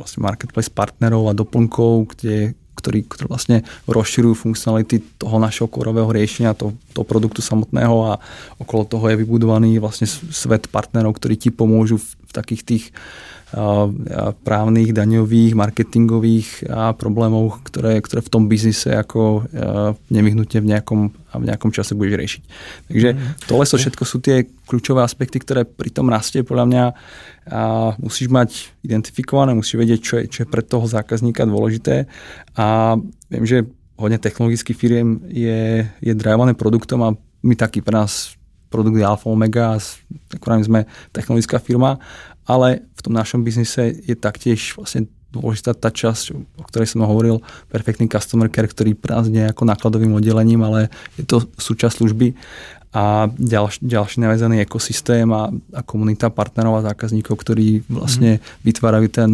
vlastne 0.00 0.20
marketplace 0.24 0.72
partnerov 0.72 1.28
a 1.28 1.36
doplnkov, 1.36 2.16
kde 2.16 2.56
ktorí, 2.84 3.08
ktorí 3.08 3.26
vlastne 3.32 3.64
rozširujú 3.88 4.36
funkcionality 4.36 5.00
toho 5.16 5.40
našeho 5.40 5.72
korového 5.72 6.12
riešenia, 6.12 6.52
toho, 6.52 6.76
toho 6.92 7.08
produktu 7.08 7.40
samotného 7.40 7.96
a 8.12 8.20
okolo 8.60 8.84
toho 8.84 9.08
je 9.08 9.16
vybudovaný 9.24 9.80
vlastne 9.80 10.04
svet 10.08 10.68
partnerov, 10.68 11.16
ktorí 11.16 11.40
ti 11.40 11.48
pomôžu 11.48 11.96
v 11.96 12.08
takých 12.34 12.62
tých 12.66 12.84
právnych, 14.42 14.90
daňových, 14.90 15.54
marketingových 15.54 16.66
problémov, 16.98 17.62
ktoré, 17.62 18.02
ktoré 18.02 18.20
v 18.26 18.32
tom 18.32 18.50
biznise 18.50 18.90
ako 18.90 19.46
nevyhnutne 20.10 20.58
v 20.58 20.70
nejakom, 20.74 21.00
v 21.14 21.44
nejakom 21.46 21.70
čase 21.70 21.94
budeš 21.94 22.18
riešiť. 22.18 22.42
Takže 22.90 23.08
mhm. 23.14 23.22
tohle 23.46 23.64
so 23.66 23.78
všetko 23.78 24.02
sú 24.02 24.18
tie 24.18 24.50
kľúčové 24.66 25.06
aspekty, 25.06 25.38
ktoré 25.38 25.62
pri 25.62 25.94
tom 25.94 26.10
raste 26.10 26.42
podľa 26.42 26.66
mňa 26.66 26.84
a 27.44 27.62
musíš 28.00 28.32
mať 28.32 28.74
identifikované, 28.82 29.52
musíš 29.52 29.76
vedieť, 29.76 30.00
čo 30.00 30.14
je, 30.18 30.24
čo 30.32 30.38
je 30.42 30.48
pre 30.48 30.64
toho 30.64 30.88
zákazníka 30.88 31.44
dôležité 31.44 32.08
a 32.56 32.96
viem, 33.28 33.44
že 33.44 33.68
hodne 34.00 34.18
technologických 34.18 34.74
firiem 34.74 35.22
je, 35.28 35.86
je 36.02 36.12
drivované 36.16 36.56
produktom 36.56 37.00
a 37.04 37.14
my 37.44 37.54
taký 37.54 37.84
pre 37.84 38.00
nás 38.00 38.34
produkt 38.74 38.98
je 38.98 39.06
alfa 39.06 39.30
omega, 39.30 39.78
akurát 40.34 40.66
sme 40.66 40.90
technologická 41.14 41.62
firma 41.62 42.02
ale 42.44 42.84
v 42.96 43.00
tom 43.00 43.12
našom 43.16 43.40
biznise 43.40 43.96
je 44.04 44.12
taktiež 44.16 44.76
vlastne 44.76 45.08
dôležitá 45.32 45.74
tá 45.74 45.90
časť, 45.90 46.30
o 46.30 46.62
ktorej 46.62 46.94
som 46.94 47.02
hovoril, 47.02 47.42
perfektný 47.66 48.06
customer 48.06 48.46
care, 48.46 48.70
ktorý 48.70 48.94
pre 48.94 49.18
nás 49.18 49.26
nie 49.26 49.42
je 49.42 49.50
ako 49.50 49.66
nákladovým 49.66 50.14
oddelením, 50.14 50.62
ale 50.62 50.94
je 51.18 51.26
to 51.26 51.42
súčasť 51.58 51.98
služby 51.98 52.38
a 52.94 53.26
ďalš, 53.34 53.82
ďalší 53.82 54.22
navezený 54.22 54.62
ekosystém 54.62 55.26
a, 55.34 55.50
a 55.50 55.80
komunita 55.82 56.30
partnerov 56.30 56.78
a 56.78 56.86
zákazníkov, 56.94 57.34
ktorí 57.34 57.82
vlastne 57.90 58.38
mm. 58.38 58.42
vytvárajú 58.62 59.08
ten 59.10 59.30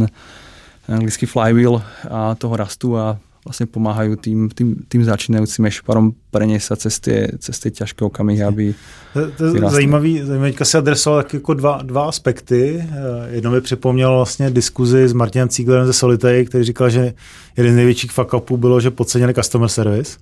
anglický 0.88 1.28
flywheel 1.28 1.84
a 2.08 2.32
toho 2.40 2.54
rastu 2.56 2.96
a 2.96 3.20
vlastne 3.50 3.66
pomáhajú 3.66 4.14
tým, 4.14 4.46
tým, 4.46 4.86
tým 4.86 5.02
začínajúcim 5.02 5.66
ešparom 5.66 6.14
preniesť 6.30 6.66
sa 6.70 6.76
cez 6.78 6.94
tie, 7.02 7.18
cez 7.42 7.58
tie 7.58 7.70
ťažké 7.82 8.06
okamihy, 8.06 8.46
aby 8.46 8.64
To, 9.12 9.44
je 9.44 9.60
zajímavý, 9.70 10.22
zajímavý, 10.22 10.54
si 10.62 10.76
adresoval 10.78 11.22
tak 11.22 11.34
jako 11.34 11.54
dva, 11.54 11.82
dva 11.82 12.04
aspekty. 12.08 12.78
Eh, 12.78 12.86
jedno 13.30 13.50
mi 13.50 13.60
připomnělo 13.60 14.16
vlastně 14.16 14.50
diskuzi 14.50 15.08
s 15.08 15.12
Martinem 15.12 15.48
Cíglerem 15.48 15.86
ze 15.86 15.92
Solitej, 15.92 16.46
který 16.46 16.64
říkal, 16.64 16.90
že 16.90 17.14
jeden 17.56 17.72
z 17.72 17.76
největších 17.76 18.12
fuck 18.12 18.34
bylo, 18.56 18.80
že 18.80 18.90
podcenili 18.90 19.34
customer 19.34 19.68
service 19.68 20.18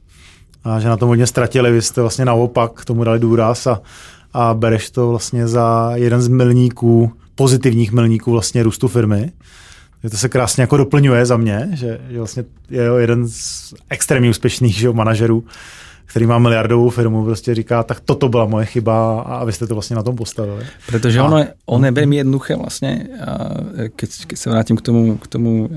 a 0.65 0.81
že 0.81 0.89
na 0.89 0.97
tom 0.97 1.09
hodně 1.09 1.27
ztratili. 1.27 1.73
Vy 1.73 1.83
jste 1.83 2.01
vlastně 2.01 2.25
naopak 2.25 2.85
tomu 2.85 3.05
dali 3.05 3.19
důraz 3.19 3.67
a, 3.67 3.83
a 4.33 4.55
bereš 4.55 4.91
to 4.91 5.09
vlastně 5.09 5.49
za 5.49 5.93
jeden 5.95 6.23
z 6.23 6.29
milníků, 6.29 7.13
pozitivních 7.35 7.93
milníků 7.93 8.33
vlastně 8.33 8.63
růstu 8.63 8.89
firmy. 8.89 9.33
To 10.11 10.17
se 10.17 10.29
krásně 10.29 10.61
jako 10.61 10.77
doplňuje 10.77 11.27
za 11.27 11.37
mě, 11.37 11.69
že, 11.73 12.01
že 12.11 12.19
vlastně 12.19 12.45
je 12.71 12.83
jeden 12.99 13.29
z 13.29 13.75
extrémně 13.91 14.31
úspěšných 14.31 14.75
že, 14.75 14.91
manažerů, 14.91 15.45
který 16.07 16.27
má 16.27 16.39
miliardovou 16.39 16.91
firmu, 16.91 17.25
prostě 17.25 17.55
říká, 17.55 17.83
tak 17.83 18.01
toto 18.01 18.29
byla 18.29 18.47
moje 18.47 18.67
chyba 18.67 19.21
a 19.21 19.45
vy 19.45 19.53
jste 19.53 19.67
to 19.67 19.75
vlastně 19.75 19.97
na 19.97 20.03
tom 20.03 20.17
postavili. 20.17 20.67
Protože 20.87 21.23
ono, 21.23 21.39
je, 21.39 21.49
ono 21.67 21.87
je 21.87 21.93
veľmi 21.93 22.17
jednoduché 22.17 22.57
vlastně, 22.57 23.09
keď, 23.97 24.11
keď 24.27 24.39
se 24.39 24.51
vrátím 24.51 24.77
k 24.77 24.83
tomu, 24.83 25.17
k 25.19 25.27
tomu 25.27 25.69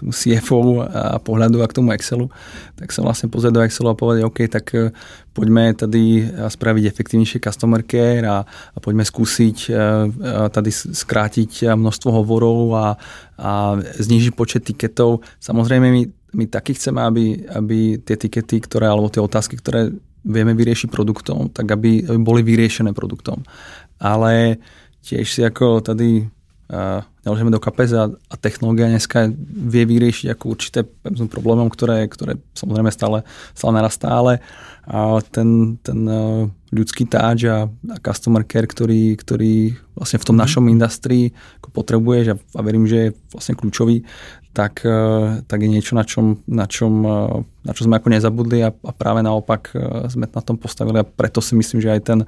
tomu 0.00 0.16
CFO 0.16 0.80
a 0.88 1.20
pohľadu 1.20 1.60
a 1.60 1.68
k 1.68 1.76
tomu 1.76 1.92
Excelu, 1.92 2.32
tak 2.80 2.88
som 2.90 3.04
vlastne 3.04 3.28
pozrieť 3.28 3.52
do 3.52 3.64
Excelu 3.64 3.92
a 3.92 4.00
povedať, 4.00 4.22
OK, 4.24 4.38
tak 4.48 4.72
e, 4.72 4.96
poďme 5.36 5.76
tady 5.76 6.32
spraviť 6.48 6.84
efektívnejšie 6.88 7.38
customer 7.44 7.84
care 7.84 8.24
a, 8.24 8.42
a 8.48 8.78
poďme 8.80 9.04
skúsiť 9.04 9.56
e, 9.68 9.72
e, 9.72 9.78
tady 10.48 10.70
skrátiť 10.72 11.76
množstvo 11.76 12.10
hovorov 12.24 12.72
a, 12.72 12.86
a 13.36 13.52
znižiť 13.78 14.32
počet 14.32 14.64
tiketov. 14.64 15.20
Samozrejme, 15.38 15.86
my, 15.92 16.02
my 16.40 16.44
taky 16.48 16.72
chceme, 16.72 17.04
aby, 17.04 17.24
aby 17.52 18.00
tie 18.00 18.16
tikety, 18.16 18.64
ktoré, 18.64 18.88
alebo 18.88 19.12
tie 19.12 19.20
otázky, 19.20 19.60
ktoré 19.60 19.92
vieme 20.24 20.56
vyriešiť 20.56 20.88
produktom, 20.88 21.52
tak 21.52 21.68
aby, 21.68 22.08
aby 22.08 22.18
boli 22.20 22.40
vyriešené 22.40 22.92
produktom. 22.96 23.44
Ale 24.00 24.60
tiež 25.04 25.28
si 25.28 25.40
ako 25.44 25.80
tady 25.80 26.28
naložíme 27.24 27.52
do 27.52 27.60
kapes 27.60 27.92
a, 27.92 28.08
a 28.08 28.34
technológia 28.40 28.88
dneska 28.88 29.28
vie 29.44 29.84
vyriešiť 29.84 30.32
ako 30.32 30.44
určité 30.48 30.80
problémom, 31.28 31.68
ktoré, 31.68 32.08
ktoré 32.08 32.40
samozrejme 32.56 32.90
stále, 32.92 33.22
stále 33.52 33.72
narastá, 33.76 34.08
ale 34.08 34.40
a 34.90 35.22
ten, 35.22 35.78
ten 35.84 36.02
e, 36.08 36.48
ľudský 36.72 37.04
táč 37.06 37.46
a, 37.46 37.68
a 37.68 37.96
customer 38.02 38.42
care, 38.42 38.66
ktorý, 38.66 39.14
ktorý 39.14 39.76
vlastne 39.94 40.18
v 40.18 40.26
tom 40.26 40.36
mm. 40.40 40.42
našom 40.42 40.64
industrii 40.66 41.30
ako 41.60 41.68
potrebuješ 41.70 42.26
a, 42.32 42.36
a 42.56 42.60
verím, 42.64 42.88
že 42.88 42.96
je 42.98 43.08
vlastne 43.30 43.54
kľúčový, 43.54 44.02
tak, 44.50 44.82
e, 44.82 45.44
tak 45.44 45.58
je 45.60 45.68
niečo, 45.70 45.92
na 45.94 46.02
čom, 46.02 46.42
na 46.48 46.66
čom, 46.66 47.06
e, 47.06 47.18
na 47.68 47.72
čo 47.76 47.86
sme 47.86 48.00
ako 48.00 48.08
nezabudli 48.08 48.64
a, 48.64 48.72
a 48.72 48.90
práve 48.96 49.20
naopak 49.20 49.76
sme 50.08 50.26
na 50.26 50.42
tom 50.42 50.56
postavili 50.56 51.04
a 51.04 51.06
preto 51.06 51.44
si 51.44 51.54
myslím, 51.54 51.78
že 51.84 51.94
aj 51.94 52.00
ten, 52.00 52.20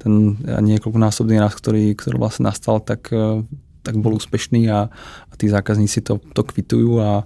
ten 0.00 0.12
niekoľkonásobný 0.42 1.38
rast, 1.38 1.60
ktorý, 1.60 1.92
ktorý 1.92 2.16
vlastne 2.18 2.48
nastal, 2.48 2.80
tak 2.80 3.12
tak 3.88 3.96
bol 3.96 4.12
úspešný 4.20 4.68
a, 4.68 4.92
a 5.24 5.32
tí 5.40 5.48
zákazníci 5.48 6.04
to, 6.04 6.20
to 6.36 6.44
kvitujú 6.44 7.00
a, 7.00 7.24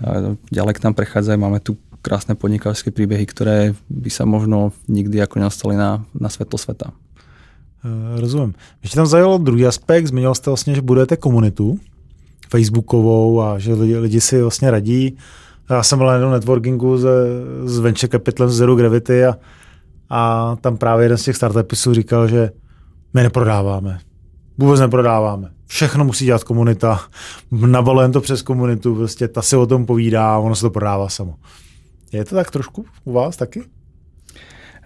a 0.00 0.08
ďalej 0.48 0.80
k 0.80 0.84
nám 0.88 0.96
prechádzajú. 0.96 1.36
Máme 1.36 1.60
tu 1.60 1.76
krásne 2.00 2.32
podnikateľské 2.32 2.88
príbehy, 2.88 3.28
ktoré 3.28 3.76
by 3.92 4.08
sa 4.08 4.24
možno 4.24 4.72
nikdy 4.88 5.20
ako 5.20 5.44
neostali 5.44 5.76
na, 5.76 6.00
na 6.16 6.32
svetlo 6.32 6.56
sveta. 6.56 6.96
Uh, 7.84 8.20
rozumím. 8.20 8.54
Ještě 8.82 8.96
tam 8.96 9.06
zajalo 9.06 9.38
druhý 9.38 9.66
aspekt, 9.66 10.06
zmiňoval 10.06 10.34
jste 10.34 10.50
vlastně, 10.50 10.74
že 10.74 10.82
budujete 10.82 11.16
komunitu 11.16 11.78
facebookovou 12.48 13.42
a 13.42 13.58
že 13.58 13.74
lidi, 13.74 13.96
lidi 13.96 14.20
si 14.20 14.42
vlastně 14.42 14.70
radí. 14.70 15.16
Já 15.70 15.82
jsem 15.82 15.98
byl 15.98 16.06
na 16.06 16.12
jednom 16.12 16.32
networkingu 16.32 16.98
s, 16.98 17.06
s 17.64 17.78
Venture 17.78 18.08
Capitalem 18.08 18.50
Zero 18.52 18.76
Gravity 18.76 19.24
a, 19.24 19.36
a 20.10 20.56
tam 20.60 20.76
právě 20.76 21.04
jeden 21.04 21.18
z 21.18 21.24
těch 21.24 21.36
startupů 21.36 21.76
říkal, 21.92 22.28
že 22.28 22.50
my 23.14 23.22
neprodáváme. 23.22 23.98
Vůbec 24.58 24.80
neprodáváme 24.80 25.50
všechno 25.68 26.04
musí 26.04 26.24
dělat 26.24 26.44
komunita, 26.44 27.00
nabalujeme 27.50 28.12
to 28.12 28.20
přes 28.20 28.42
komunitu, 28.42 28.94
prostě 28.94 29.28
ta 29.28 29.42
si 29.42 29.56
o 29.56 29.66
tom 29.66 29.86
povídá 29.86 30.34
a 30.34 30.38
ono 30.38 30.54
se 30.56 30.62
to 30.62 30.70
prodává 30.70 31.08
samo. 31.08 31.34
Je 32.12 32.24
to 32.24 32.34
tak 32.34 32.50
trošku 32.50 32.84
u 33.04 33.12
vás 33.12 33.36
taky? 33.36 33.62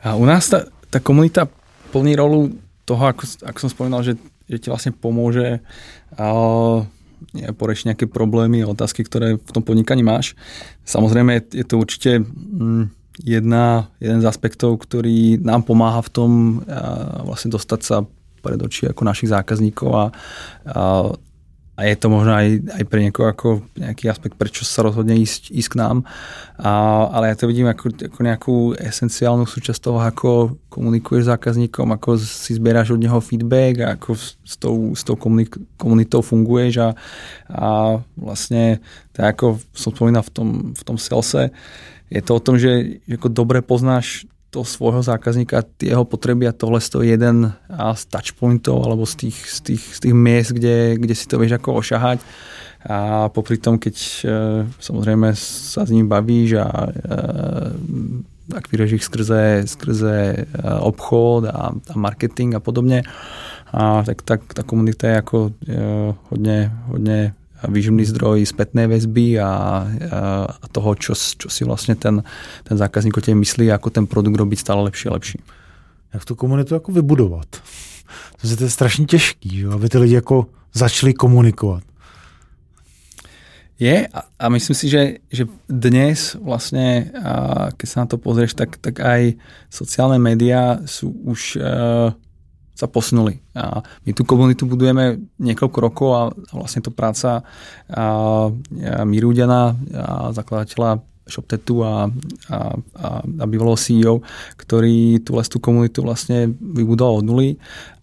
A 0.03 0.15
u 0.15 0.25
nás 0.25 0.49
ta, 0.49 0.65
ta 0.91 1.01
komunita 1.01 1.49
plní 1.91 2.17
rolu 2.17 2.51
toho, 2.85 3.07
ako, 3.07 3.27
ako 3.47 3.59
som 3.61 3.71
spomínal, 3.71 4.03
že, 4.03 4.19
že 4.51 4.59
ti 4.59 4.67
vlastne 4.67 4.91
pomôže 4.91 5.63
uh, 6.19 6.83
nejaké 7.87 8.11
problémy 8.11 8.67
a 8.67 8.75
otázky, 8.75 9.07
ktoré 9.07 9.39
v 9.39 9.51
tom 9.55 9.63
podnikaní 9.63 10.03
máš. 10.03 10.35
Samozrejme 10.83 11.47
je 11.55 11.63
to 11.63 11.79
určite 11.79 12.19
mm, 12.27 12.91
jedna, 13.23 13.87
jeden 14.03 14.19
z 14.19 14.27
aspektov, 14.27 14.83
ktorý 14.83 15.39
nám 15.39 15.63
pomáha 15.63 16.03
v 16.03 16.11
tom 16.11 16.31
uh, 16.67 17.23
vlastne 17.23 17.55
dostať 17.55 17.81
sa 17.87 17.97
pred 18.43 18.59
oči 18.59 18.91
ako 18.91 19.07
našich 19.07 19.31
zákazníkov 19.31 19.91
a, 19.95 20.07
a, 20.67 20.83
a 21.73 21.81
je 21.89 21.97
to 21.97 22.13
možno 22.13 22.37
aj, 22.37 22.61
aj 22.69 22.85
pre 22.85 23.01
niekoho 23.01 23.33
ako 23.33 23.49
nejaký 23.81 24.13
aspekt, 24.13 24.37
prečo 24.37 24.67
sa 24.69 24.85
rozhodne 24.85 25.17
ísť, 25.17 25.49
ísť 25.57 25.71
k 25.73 25.79
nám. 25.81 26.05
A, 26.61 26.71
ale 27.09 27.33
ja 27.33 27.35
to 27.39 27.49
vidím 27.49 27.65
ako, 27.65 27.97
ako 28.13 28.19
nejakú 28.21 28.57
esenciálnu 28.77 29.49
súčasť 29.49 29.81
toho, 29.81 29.99
ako 30.05 30.61
komunikuješ 30.69 31.25
s 31.25 31.33
zákazníkom, 31.33 31.89
ako 31.97 32.21
si 32.21 32.61
zbieráš 32.61 32.93
od 32.93 33.01
neho 33.01 33.17
feedback 33.25 33.81
a 33.81 33.97
ako 33.97 34.11
s 34.21 34.55
tou, 34.61 34.93
s 34.93 35.01
tou 35.01 35.17
komunitou 35.81 36.21
funguješ 36.21 36.75
a, 36.85 36.89
a 37.49 37.69
vlastne 38.21 38.85
tak 39.17 39.41
ako 39.41 39.57
som 39.73 39.97
spomínal 39.97 40.23
v 40.29 40.33
tom, 40.37 40.49
v 40.77 40.83
tom 40.85 41.01
salese, 41.01 41.57
je 42.13 42.21
to 42.21 42.37
o 42.37 42.45
tom, 42.45 42.61
že 42.61 43.01
ako 43.09 43.33
dobre 43.33 43.65
poznáš 43.65 44.29
toho 44.53 44.69
svojho 44.69 45.01
zákazníka, 45.01 45.65
jeho 45.81 46.05
potreby 46.05 46.45
a 46.49 46.53
tohle 46.53 46.77
je 46.77 47.09
jeden 47.09 47.53
z 47.73 48.03
touchpointov 48.05 48.85
alebo 48.85 49.09
z 49.09 49.15
tých, 49.27 49.39
z 49.49 49.59
tých, 49.61 49.83
z 49.97 49.99
tých 50.05 50.15
miest, 50.15 50.53
kde, 50.53 51.01
kde 51.01 51.15
si 51.17 51.25
to 51.25 51.41
vieš 51.41 51.57
ako 51.57 51.81
ošahať. 51.81 52.21
A 52.83 53.31
popri 53.33 53.57
tom, 53.57 53.79
keď 53.79 53.97
e, 53.97 54.19
samozrejme 54.77 55.33
sa 55.39 55.87
s 55.87 55.95
ním 55.95 56.11
bavíš 56.11 56.59
a 56.61 56.67
e, 56.67 56.91
akviruješ 58.53 58.93
ich 58.99 59.07
skrze, 59.07 59.65
skrze 59.71 60.17
e, 60.35 60.41
obchod 60.83 61.47
a, 61.47 61.73
a 61.73 61.95
marketing 61.95 62.59
a 62.59 62.61
podobne, 62.61 63.07
a 63.73 64.05
tak, 64.05 64.21
tak 64.27 64.41
tá 64.53 64.67
komunita 64.67 65.09
je 65.09 65.17
ako 65.17 65.37
hodne, 66.29 66.69
hodne 66.93 67.33
výživný 67.69 68.05
zdroj 68.05 68.47
spätnej 68.47 68.87
väzby 68.87 69.39
a, 69.39 69.51
a 70.61 70.67
toho, 70.73 70.95
čo, 70.95 71.15
čo 71.15 71.49
si 71.51 71.63
vlastne 71.65 71.95
ten, 71.95 72.23
ten 72.65 72.77
zákazník 72.79 73.17
o 73.17 73.21
tebe 73.21 73.39
myslí, 73.39 73.71
ako 73.71 73.91
ten 73.91 74.07
produkt 74.07 74.39
robiť 74.39 74.59
stále 74.59 74.83
lepší 74.91 75.09
a 75.09 75.17
lepší. 75.17 75.39
Jak 76.15 76.25
tu 76.25 76.35
komunitu 76.35 76.75
jako 76.75 76.93
vybudovat? 76.93 77.49
To 78.59 78.65
je 78.65 78.71
strašně 78.71 79.07
těžký, 79.07 79.65
aby 79.65 79.89
ty 79.89 79.99
lidi 79.99 80.15
jako 80.15 80.47
začali 80.75 81.15
komunikovat. 81.15 81.83
Je 83.79 84.07
a, 84.07 84.23
a 84.39 84.49
myslím 84.49 84.75
si, 84.77 84.87
že, 84.89 85.19
že 85.27 85.51
dnes 85.67 86.39
vlastne, 86.39 87.11
a 87.19 87.35
keď 87.75 87.87
sa 87.91 87.99
na 88.05 88.07
to 88.07 88.15
pozrieš, 88.15 88.55
tak, 88.55 88.79
tak 88.79 89.03
aj 89.03 89.35
sociálne 89.75 90.23
médiá 90.23 90.79
sú 90.87 91.11
už 91.11 91.59
uh, 91.59 92.15
sa 92.73 92.89
posunuli. 92.89 93.39
A 93.53 93.85
my 94.09 94.11
tú 94.17 94.25
komunitu 94.25 94.65
budujeme 94.65 95.21
niekoľko 95.39 95.79
rokov 95.79 96.09
a 96.13 96.23
vlastne 96.57 96.81
to 96.81 96.91
práca 96.91 97.41
a, 97.41 97.45
a 97.93 98.05
Mirúďana, 99.05 99.77
a 99.93 100.33
zakladateľa 100.33 101.05
ShopTetu 101.29 101.87
a, 101.87 102.11
a, 102.51 102.59
a, 102.99 103.09
a 103.23 103.45
bývalého 103.47 103.79
CEO, 103.79 104.15
ktorý 104.59 105.23
tú, 105.23 105.39
tú 105.39 105.59
komunitu 105.63 106.03
vlastne 106.03 106.51
vybudoval 106.51 107.23
od 107.23 107.27
nuly 107.29 107.51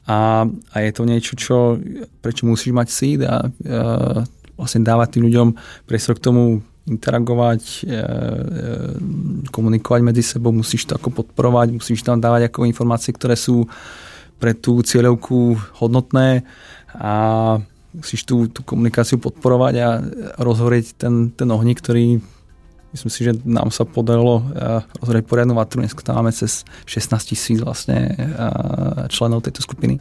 a, 0.08 0.48
a 0.48 0.76
je 0.82 0.92
to 0.96 1.04
niečo, 1.06 1.34
čo, 1.38 1.58
prečo 2.24 2.50
musíš 2.50 2.74
mať 2.74 2.88
seed 2.90 3.22
a, 3.28 3.28
a 3.28 3.40
vlastne 4.58 4.82
dávať 4.82 5.20
tým 5.20 5.30
ľuďom 5.30 5.48
priestor 5.86 6.18
k 6.18 6.26
tomu 6.32 6.64
interagovať, 6.90 7.86
e, 7.86 7.94
e, 7.94 7.98
komunikovať 9.54 10.02
medzi 10.02 10.26
sebou, 10.26 10.50
musíš 10.50 10.90
to 10.90 10.98
ako 10.98 11.22
podporovať, 11.22 11.78
musíš 11.78 12.02
tam 12.02 12.18
dávať 12.18 12.50
ako 12.50 12.66
informácie, 12.66 13.14
ktoré 13.14 13.38
sú 13.38 13.70
pre 14.40 14.56
tú 14.56 14.80
cieľovku 14.80 15.60
hodnotné 15.84 16.48
a 16.96 17.14
musíš 17.94 18.24
tú, 18.24 18.48
tú 18.48 18.64
komunikáciu 18.64 19.20
podporovať 19.20 19.74
a 19.84 19.90
rozhorieť 20.40 20.96
ten, 20.96 21.36
ten 21.36 21.50
ohník, 21.52 21.84
ktorý 21.84 22.24
myslím 22.94 23.12
si, 23.12 23.24
že 23.24 23.32
nám 23.46 23.72
sa 23.72 23.86
podarilo 23.86 24.42
uh, 24.42 24.82
rozhrať 25.02 25.26
poriadnu 25.26 25.54
vatru. 25.54 25.82
Dneska 25.82 26.02
tam 26.02 26.22
máme 26.22 26.32
cez 26.32 26.66
16 26.86 27.24
tisíc 27.24 27.58
vlastne 27.62 28.18
uh, 28.18 29.06
členov 29.08 29.46
tejto 29.46 29.62
skupiny. 29.62 30.00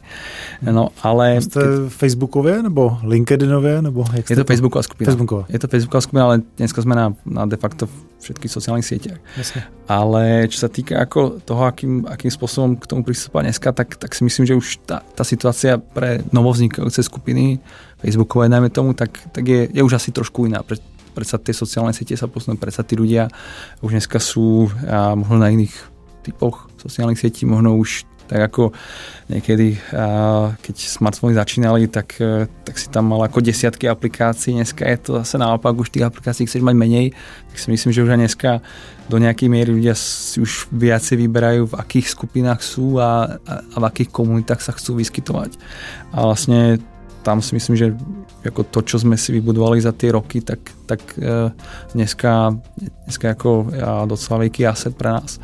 No, 0.65 0.89
ale... 1.03 1.41
Jste 1.41 1.59
keď... 1.59 1.91
Facebookově 1.93 2.63
nebo 2.63 2.97
LinkedInově? 3.03 3.81
Nebo 3.81 4.05
jak 4.13 4.29
je 4.29 4.35
to, 4.35 4.43
to 4.43 4.47
Facebooková 4.47 4.83
skupina. 4.83 5.05
Facebooková. 5.05 5.45
Je 5.49 5.59
to 5.59 5.67
Facebooková 5.67 6.01
skupina, 6.01 6.23
ale 6.25 6.41
dneska 6.57 6.81
sme 6.81 6.95
na, 6.95 7.13
na 7.25 7.45
de 7.45 7.57
facto 7.57 7.87
všetkých 8.19 8.51
sociálnych 8.51 8.85
sieťach. 8.85 9.19
Jasne. 9.39 9.63
Ale 9.87 10.51
čo 10.51 10.67
sa 10.67 10.69
týka 10.69 10.99
ako 10.99 11.39
toho, 11.39 11.63
akým, 11.63 12.03
akým 12.03 12.27
spôsobom 12.27 12.75
k 12.75 12.85
tomu 12.85 13.01
pristúpa 13.07 13.39
dneska, 13.39 13.71
tak, 13.71 13.95
tak 13.95 14.11
si 14.11 14.27
myslím, 14.27 14.45
že 14.45 14.59
už 14.59 14.67
tá, 14.83 15.01
tá 15.15 15.23
situácia 15.23 15.79
pre 15.79 16.21
novovznikajúce 16.35 16.99
skupiny 16.99 17.63
Facebookové, 17.99 18.51
najmä 18.51 18.69
tomu, 18.69 18.93
tak, 18.93 19.15
tak 19.31 19.43
je, 19.47 19.71
je 19.71 19.81
už 19.83 19.95
asi 19.95 20.11
trošku 20.11 20.47
iná. 20.47 20.63
Pre, 20.63 20.75
predsa 21.13 21.41
tie 21.41 21.55
sociálne 21.55 21.93
siete 21.95 22.15
sa 22.15 22.29
posunú, 22.29 22.55
predsa 22.55 22.85
tí 22.85 22.95
ľudia 22.95 23.27
už 23.81 23.97
dneska 23.97 24.21
sú 24.21 24.69
a 24.85 25.13
možno 25.17 25.37
na 25.41 25.49
iných 25.49 25.73
typoch 26.23 26.69
sociálnych 26.77 27.19
sietí, 27.19 27.47
možno 27.47 27.75
už 27.79 28.09
tak 28.29 28.53
ako 28.53 28.69
niekedy, 29.25 29.73
keď 30.61 30.75
smartfóny 30.77 31.33
začínali, 31.33 31.89
tak, 31.89 32.13
e, 32.21 32.45
tak 32.61 32.77
si 32.77 32.85
tam 32.93 33.09
mal 33.09 33.25
ako 33.25 33.41
desiatky 33.41 33.89
aplikácií, 33.89 34.53
dneska 34.53 34.85
je 34.85 34.97
to 35.01 35.09
zase 35.25 35.41
naopak, 35.41 35.73
už 35.73 35.89
tých 35.89 36.05
aplikácií 36.05 36.45
chceš 36.45 36.61
mať 36.61 36.75
menej, 36.77 37.17
tak 37.49 37.57
si 37.57 37.67
myslím, 37.73 37.89
že 37.89 38.05
už 38.05 38.13
aj 38.13 38.21
dneska 38.21 38.51
do 39.09 39.17
nejakej 39.17 39.49
miery 39.49 39.73
ľudia 39.73 39.97
si 39.97 40.37
už 40.37 40.69
viacej 40.69 41.25
vyberajú, 41.25 41.73
v 41.73 41.77
akých 41.81 42.13
skupinách 42.13 42.61
sú 42.61 43.01
a, 43.01 43.41
a, 43.41 43.53
a 43.65 43.77
v 43.81 43.85
akých 43.89 44.13
komunitách 44.13 44.61
sa 44.61 44.77
chcú 44.77 45.01
vyskytovať. 45.01 45.57
A 46.13 46.29
vlastne 46.29 46.77
tam 47.29 47.45
si 47.45 47.53
myslím, 47.53 47.77
že 47.77 47.87
ako 48.41 48.73
to, 48.73 48.81
čo 48.81 48.97
sme 48.97 49.13
si 49.13 49.29
vybudovali 49.37 49.77
za 49.77 49.93
tie 49.93 50.09
roky, 50.09 50.41
tak, 50.41 50.65
tak 50.89 50.97
e, 51.21 51.53
dneska, 51.93 52.57
dneska 53.05 53.37
ako 53.37 53.69
docela 54.09 54.41
veľký 54.41 54.65
asset 54.65 54.97
pre 54.97 55.13
nás. 55.13 55.37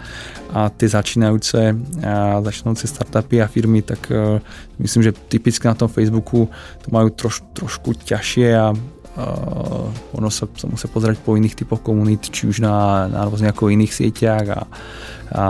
A 0.50 0.74
tie 0.74 0.90
začínajúce, 0.90 1.78
a 2.02 2.42
začínajúce 2.42 2.90
startupy 2.90 3.38
a 3.38 3.46
firmy, 3.46 3.86
tak 3.86 4.10
e, 4.10 4.42
myslím, 4.82 5.06
že 5.06 5.14
typicky 5.30 5.70
na 5.70 5.78
tom 5.78 5.86
Facebooku 5.86 6.50
to 6.82 6.88
majú 6.90 7.14
troš, 7.14 7.46
trošku 7.54 7.94
ťažšie 8.02 8.50
a 8.58 8.74
Uh, 9.16 9.88
ono 10.12 10.28
sa, 10.28 10.44
sa 10.60 10.68
musia 10.68 10.92
pozrieť 10.92 11.24
po 11.24 11.40
iných 11.40 11.64
typoch 11.64 11.80
komunít, 11.80 12.28
či 12.36 12.52
už 12.52 12.60
na, 12.60 13.08
na 13.08 13.24
rôzne 13.24 13.48
ako 13.48 13.72
iných 13.72 13.96
sieťach 13.96 14.44
a, 14.52 14.62
a 15.32 15.44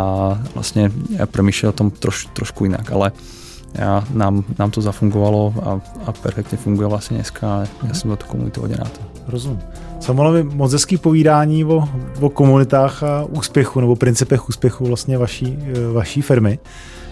vlastne 0.53 0.93
ja 1.09 1.25
premýšľam 1.25 1.73
o 1.73 1.79
tom 1.81 1.89
troš, 1.89 2.29
trošku 2.37 2.69
inak, 2.69 2.85
ale 2.93 3.09
uh, 3.09 3.44
a 3.83 4.03
nám, 4.13 4.43
nám 4.59 4.71
to 4.71 4.81
zafungovalo 4.81 5.53
a, 5.63 5.81
a 6.05 6.11
perfektně 6.11 6.57
funguje 6.57 6.87
vlastně 6.87 7.17
dneska. 7.17 7.63
Já 7.87 7.93
jsem 7.93 8.11
za 8.11 8.15
tu 8.15 8.25
komunitu 8.25 8.61
hodně 8.61 8.75
rád. 8.75 9.01
Rozumím. 9.27 9.59
Samuel, 9.99 10.31
mi 10.31 10.43
moc 10.43 10.73
hezký 10.73 10.97
povídání 10.97 11.65
o, 11.65 11.89
o 12.21 12.29
komunitách 12.29 13.03
a 13.03 13.23
úspěchu 13.29 13.79
nebo 13.79 13.95
principech 13.95 14.49
úspěchu 14.49 14.85
vlastně 14.85 15.17
vaší, 15.17 15.57
vaší 15.93 16.21
firmy. 16.21 16.59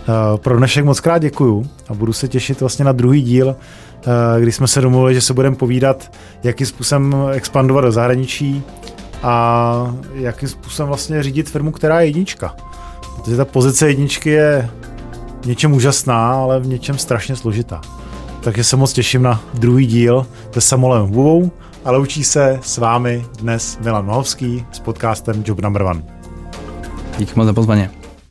Eh, 0.03 0.37
pro 0.37 0.57
dnešek 0.57 0.85
moc 0.85 0.99
krát 0.99 1.17
děkuju 1.17 1.69
a 1.89 1.93
budu 1.93 2.13
se 2.13 2.27
těšit 2.27 2.59
vlastně 2.59 2.85
na 2.85 2.91
druhý 2.91 3.21
díl, 3.21 3.55
eh, 3.55 4.41
kdy 4.41 4.51
jsme 4.51 4.67
se 4.67 4.81
domluvili, 4.81 5.13
že 5.13 5.21
se 5.21 5.33
budeme 5.33 5.55
povídat, 5.55 6.11
jakým 6.43 6.67
způsobem 6.67 7.15
expandovat 7.31 7.83
do 7.83 7.91
zahraničí 7.91 8.63
a 9.23 9.95
jakým 10.13 10.49
způsobem 10.49 10.87
vlastně 10.87 11.23
řídit 11.23 11.49
firmu, 11.49 11.71
která 11.71 12.01
je 12.01 12.07
jednička. 12.07 12.55
Protože 13.15 13.37
ta 13.37 13.45
pozice 13.45 13.87
jedničky 13.87 14.29
je 14.29 14.69
něčem 15.45 15.73
úžasná, 15.73 16.33
ale 16.33 16.59
v 16.59 16.67
něčem 16.67 16.97
strašně 16.97 17.35
složitá. 17.35 17.81
Takže 18.41 18.63
se 18.63 18.75
moc 18.75 18.93
těším 18.93 19.21
na 19.21 19.41
druhý 19.53 19.85
díl 19.85 20.25
se 20.51 20.61
Samuelem 20.61 21.05
Vuvou, 21.05 21.51
ale 21.85 21.99
učí 21.99 22.23
se 22.23 22.59
s 22.63 22.77
vámi 22.77 23.25
dnes 23.39 23.77
Milan 23.83 24.05
Mahovský 24.05 24.65
s 24.71 24.79
podcastem 24.79 25.43
Job 25.45 25.59
Number 25.59 25.81
One. 25.81 26.03
Díky 27.17 27.31
moc 27.35 27.45
za 27.45 27.53
pozvání. 27.53 28.02